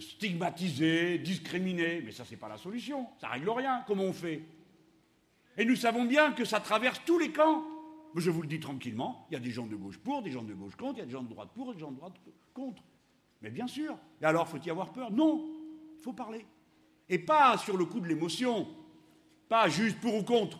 [0.00, 2.02] stigmatiser, discriminer.
[2.04, 3.06] Mais ça, c'est pas la solution.
[3.20, 3.84] Ça règle rien.
[3.86, 4.42] Comment on fait?
[5.56, 7.64] Et nous savons bien que ça traverse tous les camps.
[8.16, 10.42] Je vous le dis tranquillement, il y a des gens de gauche pour, des gens
[10.42, 12.14] de gauche contre, il y a des gens de droite pour des gens de droite
[12.52, 12.82] contre.
[13.42, 13.96] Mais bien sûr.
[14.20, 15.10] Et alors, faut-il y avoir peur?
[15.10, 15.48] Non,
[15.96, 16.46] il faut parler.
[17.08, 18.68] Et pas sur le coup de l'émotion,
[19.48, 20.58] pas juste pour ou contre.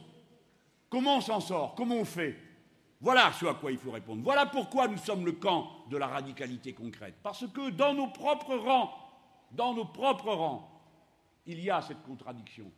[0.89, 1.75] Comment on s'en sort?
[1.75, 2.37] Comment on fait?
[3.01, 4.23] Voilà ce à quoi il faut répondre.
[4.23, 7.15] Voilà pourquoi nous sommes le camp de la radicalité concrète.
[7.23, 8.93] Parce que dans nos propres rangs,
[9.53, 10.69] dans nos propres rangs,
[11.47, 12.71] il y a cette contradiction.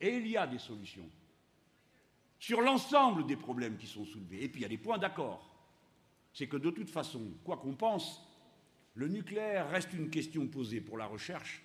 [0.00, 1.08] Et il y a des solutions.
[2.38, 4.44] Sur l'ensemble des problèmes qui sont soulevés.
[4.44, 5.50] Et puis il y a des points d'accord.
[6.32, 8.23] C'est que de toute façon, quoi qu'on pense,
[8.94, 11.62] le nucléaire reste une question posée pour la recherche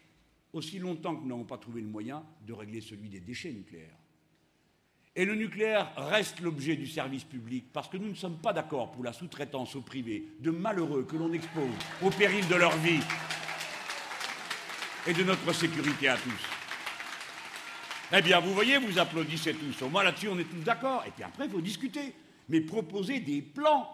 [0.54, 3.98] aussi longtemps que nous n'avons pas trouvé le moyen de régler celui des déchets nucléaires.
[5.16, 8.92] Et le nucléaire reste l'objet du service public parce que nous ne sommes pas d'accord
[8.92, 11.70] pour la sous-traitance au privé de malheureux que l'on expose
[12.02, 13.02] au péril de leur vie
[15.08, 16.48] et de notre sécurité à tous.
[18.12, 19.84] Eh bien, vous voyez, vous applaudissez tous.
[19.84, 21.04] Au moins là-dessus, on est tous d'accord.
[21.06, 22.14] Et puis après, il faut discuter.
[22.48, 23.88] Mais proposer des plans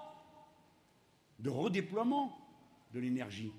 [1.39, 2.44] de redéploiement
[2.95, 3.51] de l'énergie.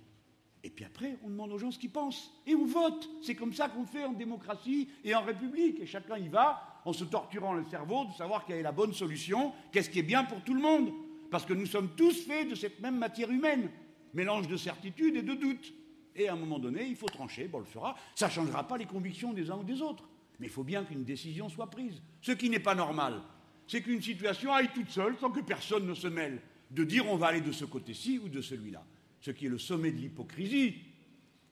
[0.65, 2.33] Et puis après, on demande aux gens ce qu'ils pensent.
[2.47, 3.09] Et on vote.
[3.23, 5.79] C'est comme ça qu'on fait en démocratie et en république.
[5.79, 8.93] Et chacun y va en se torturant le cerveau de savoir quelle est la bonne
[8.93, 10.91] solution, qu'est-ce qui est bien pour tout le monde.
[11.31, 13.71] Parce que nous sommes tous faits de cette même matière humaine.
[14.15, 15.73] Mélange de certitude et de doute.
[16.17, 17.95] Et à un moment donné, il faut trancher, bon, on le fera.
[18.15, 20.09] Ça ne changera pas les convictions des uns ou des autres.
[20.41, 22.03] Mais il faut bien qu'une décision soit prise.
[22.23, 23.21] Ce qui n'est pas normal,
[23.67, 26.41] c'est qu'une situation aille toute seule sans que personne ne se mêle.
[26.71, 28.85] De dire on va aller de ce côté-ci ou de celui-là
[29.21, 30.77] ce qui est le sommet de l'hypocrisie,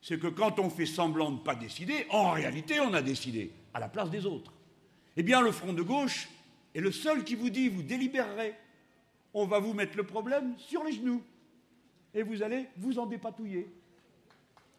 [0.01, 3.51] c'est que quand on fait semblant de ne pas décider, en réalité, on a décidé,
[3.73, 4.53] à la place des autres.
[5.17, 6.29] Eh bien, le Front de gauche
[6.75, 8.55] est le seul qui vous dit, vous délibérerez,
[9.33, 11.23] on va vous mettre le problème sur les genoux,
[12.13, 13.73] et vous allez vous en dépatouiller.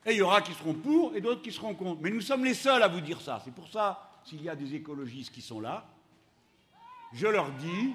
[0.05, 2.01] Et il y aura qui seront pour et d'autres qui seront contre.
[2.01, 3.41] Mais nous sommes les seuls à vous dire ça.
[3.43, 5.87] C'est pour ça, s'il y a des écologistes qui sont là,
[7.11, 7.93] je leur dis,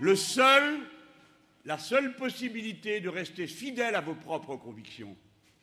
[0.00, 0.80] le seul
[1.66, 5.16] la seule possibilité de rester fidèle à vos propres convictions,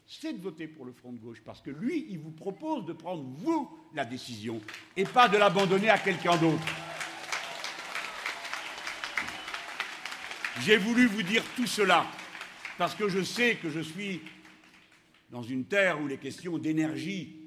[0.05, 2.91] c'est de voter pour le Front de gauche, parce que lui, il vous propose de
[2.91, 4.59] prendre, vous, la décision,
[4.97, 6.63] et pas de l'abandonner à quelqu'un d'autre.
[10.59, 12.05] J'ai voulu vous dire tout cela,
[12.77, 14.21] parce que je sais que je suis
[15.31, 17.39] dans une terre où les questions d'énergie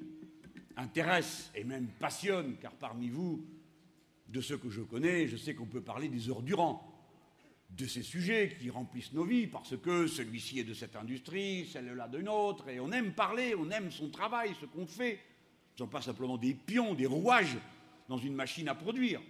[0.75, 3.45] intéressent et même passionnent, car parmi vous,
[4.29, 6.96] de ceux que je connais, je sais qu'on peut parler des heures durant
[7.69, 12.07] de ces sujets qui remplissent nos vies, parce que celui-ci est de cette industrie, celle-là
[12.07, 15.19] d'une autre, et on aime parler, on aime son travail, ce qu'on fait.
[15.75, 17.57] Ce ne sont pas simplement des pions, des rouages
[18.07, 19.21] dans une machine à produire.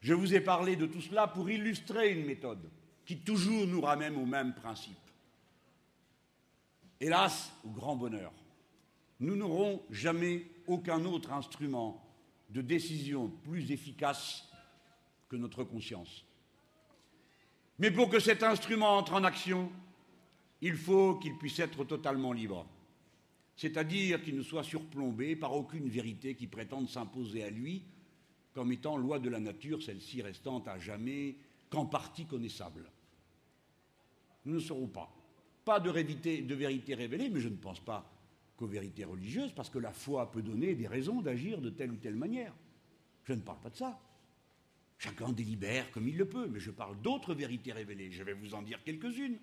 [0.00, 2.70] Je vous ai parlé de tout cela pour illustrer une méthode
[3.04, 4.96] qui toujours nous ramène au même principe.
[7.00, 8.32] Hélas, au grand bonheur,
[9.20, 12.02] nous n'aurons jamais aucun autre instrument
[12.50, 14.48] de décision plus efficace
[15.28, 16.24] que notre conscience.
[17.78, 19.70] Mais pour que cet instrument entre en action,
[20.60, 22.66] il faut qu'il puisse être totalement libre.
[23.56, 27.82] C'est-à-dire qu'il ne soit surplombé par aucune vérité qui prétende s'imposer à lui
[28.52, 31.36] comme étant loi de la nature, celle-ci restant à jamais
[31.68, 32.90] qu'en partie connaissable.
[34.46, 35.14] Nous ne saurons pas.
[35.62, 38.10] Pas de de vérité révélée, mais je ne pense pas
[38.56, 41.96] qu'aux vérités religieuses, parce que la foi peut donner des raisons d'agir de telle ou
[41.96, 42.54] telle manière.
[43.24, 44.00] Je ne parle pas de ça.
[44.98, 48.10] Chacun délibère comme il le peut, mais je parle d'autres vérités révélées.
[48.10, 49.38] Je vais vous en dire quelques-unes.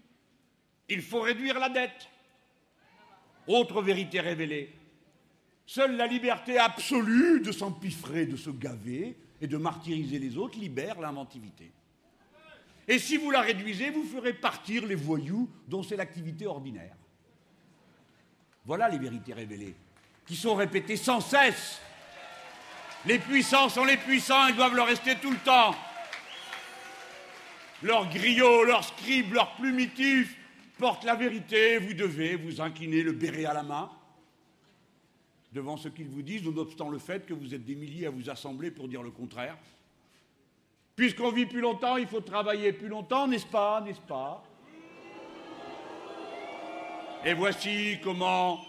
[0.89, 2.09] Il faut réduire la dette.
[3.47, 4.73] Autre vérité révélée.
[5.65, 10.99] Seule la liberté absolue de s'empiffrer, de se gaver et de martyriser les autres libère
[10.99, 11.71] l'inventivité.
[12.87, 16.95] Et si vous la réduisez, vous ferez partir les voyous dont c'est l'activité ordinaire.
[18.65, 19.75] Voilà les vérités révélées,
[20.25, 21.81] qui sont répétées sans cesse
[23.05, 25.75] les puissants sont les puissants, ils doivent le rester tout le temps.
[27.81, 30.37] Leurs griots, leurs scribes, leurs plumitifs
[30.77, 33.89] portent la vérité, vous devez vous incliner le béret à la main
[35.51, 38.29] devant ce qu'ils vous disent, nonobstant le fait que vous êtes des milliers à vous
[38.29, 39.55] assembler pour dire le contraire.
[40.95, 44.43] Puisqu'on vit plus longtemps, il faut travailler plus longtemps, n'est-ce pas, n'est-ce pas?
[47.25, 48.65] Et voici comment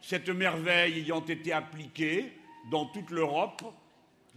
[0.00, 2.37] cette merveille ayant été appliquée,
[2.70, 3.62] dans toute l'Europe,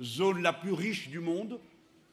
[0.02, 1.60] zone la plus riche du monde,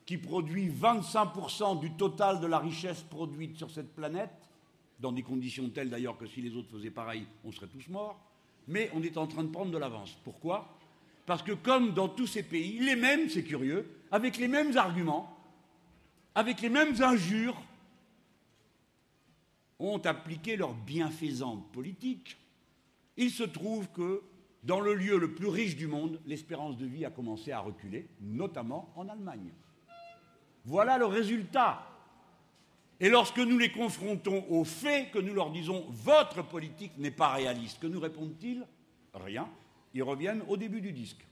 [0.06, 4.30] qui produit 25% du total de la richesse produite sur cette planète,
[5.00, 8.18] dans des conditions telles d'ailleurs que si les autres faisaient pareil, on serait tous morts.
[8.66, 10.16] Mais on est en train de prendre de l'avance.
[10.24, 10.76] Pourquoi?
[11.26, 15.38] Parce que comme dans tous ces pays, les mêmes, c'est curieux, avec les mêmes arguments,
[16.34, 17.60] avec les mêmes injures,
[19.78, 22.36] ont appliqué leur bienfaisante politique,
[23.16, 24.22] il se trouve que
[24.62, 28.08] dans le lieu le plus riche du monde, l'espérance de vie a commencé à reculer,
[28.20, 29.52] notamment en Allemagne.
[30.64, 31.86] Voilà le résultat.
[33.00, 37.32] Et lorsque nous les confrontons aux faits, que nous leur disons votre politique n'est pas
[37.32, 38.66] réaliste, que nous répondent-ils?
[39.14, 39.48] Rien.
[39.94, 41.24] Ils reviennent au début du disque.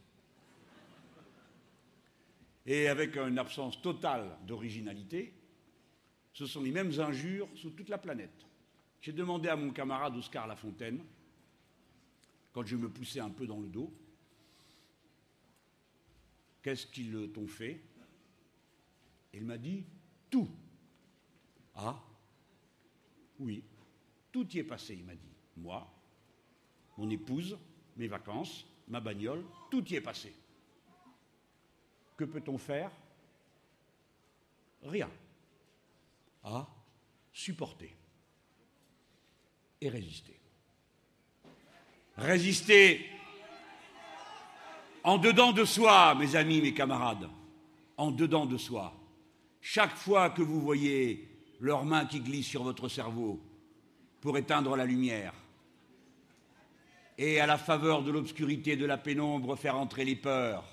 [2.64, 5.32] Et avec une absence totale d'originalité,
[6.32, 8.46] ce sont les mêmes injures sous toute la planète.
[9.00, 11.00] J'ai demandé à mon camarade Oscar Lafontaine,
[12.56, 13.92] quand je me poussais un peu dans le dos,
[16.62, 17.82] qu'est-ce qu'ils t'ont fait?
[19.34, 19.84] Il m'a dit
[20.30, 20.48] tout.
[21.74, 22.02] Ah
[23.38, 23.62] Oui,
[24.32, 25.34] tout y est passé, il m'a dit.
[25.58, 25.86] Moi,
[26.96, 27.58] mon épouse,
[27.94, 30.34] mes vacances, ma bagnole, tout y est passé.
[32.16, 32.90] Que peut-on faire?
[34.80, 35.10] Rien.
[36.42, 36.66] Ah,
[37.34, 37.94] supporter
[39.78, 40.35] et résister.
[42.16, 43.04] Résister
[45.04, 47.28] en dedans de soi, mes amis, mes camarades,
[47.96, 48.94] en dedans de soi.
[49.60, 51.28] Chaque fois que vous voyez
[51.60, 53.40] leurs mains qui glissent sur votre cerveau
[54.20, 55.34] pour éteindre la lumière,
[57.18, 60.64] et à la faveur de l'obscurité, de la pénombre, faire entrer les peurs,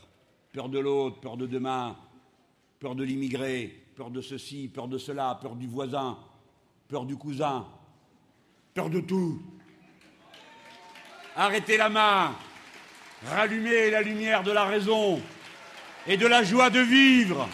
[0.51, 1.97] peur de l'autre, peur de demain,
[2.79, 6.17] peur de l'immigré, peur de ceci, peur de cela, peur du voisin,
[6.87, 7.67] peur du cousin,
[8.73, 9.41] peur de tout.
[11.35, 12.35] Arrêtez la main,
[13.25, 15.19] rallumez la lumière de la raison
[16.05, 17.49] et de la joie de vivre,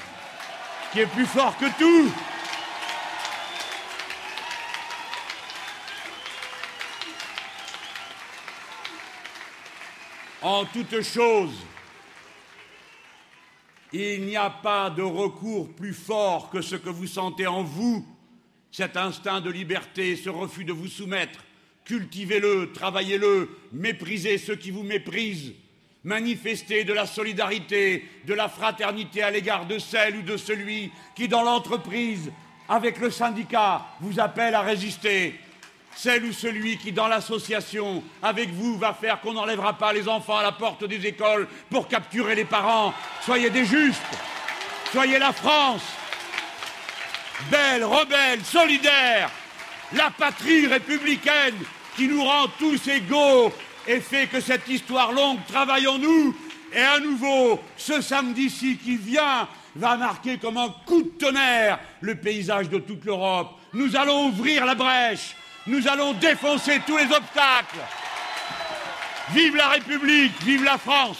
[0.91, 2.11] qui est plus fort que tout.
[10.41, 11.53] En toute chose,
[13.93, 18.05] il n'y a pas de recours plus fort que ce que vous sentez en vous,
[18.71, 21.39] cet instinct de liberté, ce refus de vous soumettre.
[21.89, 25.53] Cultivez-le, travaillez-le, méprisez ceux qui vous méprisent,
[26.03, 31.27] manifestez de la solidarité, de la fraternité à l'égard de celle ou de celui qui,
[31.27, 32.31] dans l'entreprise,
[32.67, 35.33] avec le syndicat, vous appelle à résister
[35.95, 40.37] celle ou celui qui, dans l'association, avec vous, va faire qu'on n'enlèvera pas les enfants
[40.37, 42.93] à la porte des écoles pour capturer les parents.
[43.25, 44.03] Soyez des justes.
[44.91, 45.81] Soyez la France.
[47.49, 49.31] Belle, rebelle, solidaire.
[49.93, 51.55] La patrie républicaine
[51.99, 53.51] qui nous rend tous égaux
[53.85, 56.33] et fait que cette histoire longue, travaillons-nous.
[56.71, 62.15] Et à nouveau, ce samedi-ci qui vient, va marquer comme un coup de tonnerre le
[62.15, 63.49] paysage de toute l'Europe.
[63.73, 65.35] Nous allons ouvrir la brèche
[65.67, 67.77] nous allons défoncer tous les obstacles.
[69.31, 71.17] Vive la République, vive la France.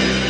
[0.00, 0.29] thank you.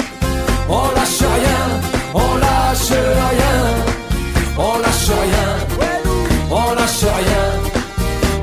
[0.71, 1.91] on lâche rien.
[2.13, 3.57] On lâche rien,
[4.57, 5.49] on lâche rien,
[6.49, 7.45] on lâche rien,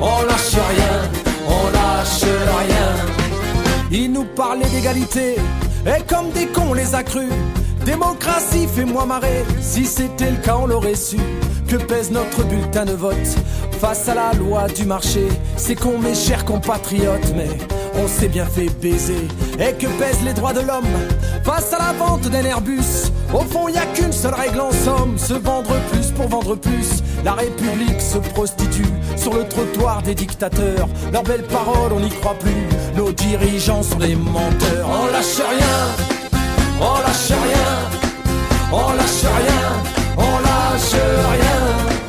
[0.01, 0.95] on lâche rien,
[1.47, 2.89] on lâche rien.
[3.91, 5.35] Ils nous parlaient d'égalité,
[5.85, 7.03] et comme des cons les a.
[7.85, 11.17] Démocratie, fais-moi marrer, si c'était le cas on l'aurait su.
[11.67, 13.15] Que pèse notre bulletin de vote
[13.79, 15.27] face à la loi du marché?
[15.57, 17.49] C'est con mes chers compatriotes, mais
[18.03, 19.27] on s'est bien fait baiser.
[19.59, 20.87] Et que pèsent les droits de l'homme
[21.43, 23.11] face à la vente d'un Airbus?
[23.33, 27.03] Au fond, y a qu'une seule règle en somme se vendre plus pour vendre plus.
[27.25, 28.87] La République se prostitue
[29.17, 30.87] sur le trottoir des dictateurs.
[31.11, 32.67] Leurs belles paroles, on n'y croit plus.
[32.95, 34.87] Nos dirigeants sont des menteurs.
[34.87, 36.39] On lâche rien,
[36.79, 37.99] on lâche rien,
[38.71, 39.71] on lâche rien,
[40.17, 42.08] on lâche rien,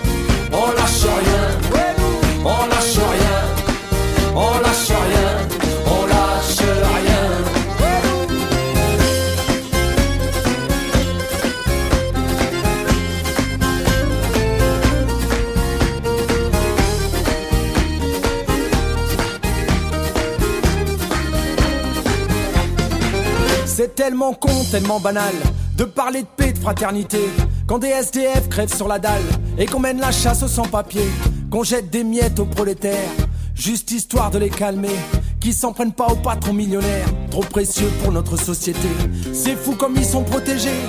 [23.83, 25.33] C'est tellement con, tellement banal
[25.79, 27.31] de parler de paix, de fraternité.
[27.67, 29.23] Quand des SDF crèvent sur la dalle
[29.57, 31.09] et qu'on mène la chasse aux sans-papiers,
[31.51, 33.09] qu'on jette des miettes aux prolétaires,
[33.55, 34.99] juste histoire de les calmer.
[35.41, 38.91] Qui s'en prennent pas aux patrons millionnaires, trop précieux pour notre société.
[39.33, 40.83] C'est fou comme ils sont protégés,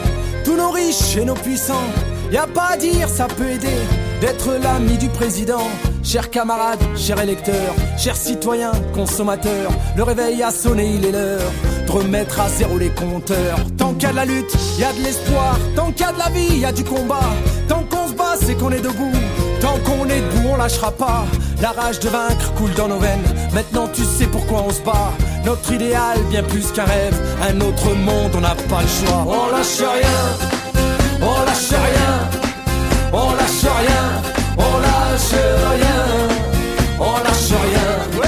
[0.43, 1.87] tous nos riches et nos puissants.
[2.29, 3.79] Y a pas à dire, ça peut aider
[4.19, 5.63] d'être l'ami du président.
[6.03, 11.53] Chers camarades, chers électeurs, chers citoyens, consommateurs, le réveil a sonné, il est l'heure
[11.91, 13.59] remettre à zéro les compteurs.
[13.77, 15.57] Tant qu'il y a de la lutte, il y a de l'espoir.
[15.75, 17.29] Tant qu'il y a de la vie, il y a du combat.
[17.67, 19.11] Tant qu'on se bat, c'est qu'on est debout.
[19.59, 21.25] Tant qu'on est debout, on lâchera pas.
[21.61, 23.23] La rage de vaincre coule dans nos veines.
[23.53, 25.11] Maintenant, tu sais pourquoi on se bat.
[25.45, 27.15] Notre idéal, bien plus qu'un rêve.
[27.49, 29.25] Un autre monde, on n'a pas le choix.
[29.27, 30.21] On lâche rien.
[31.21, 32.13] On lâche rien.
[33.13, 34.05] On lâche rien.
[34.57, 35.41] On lâche
[35.73, 36.01] rien.
[36.99, 38.20] On lâche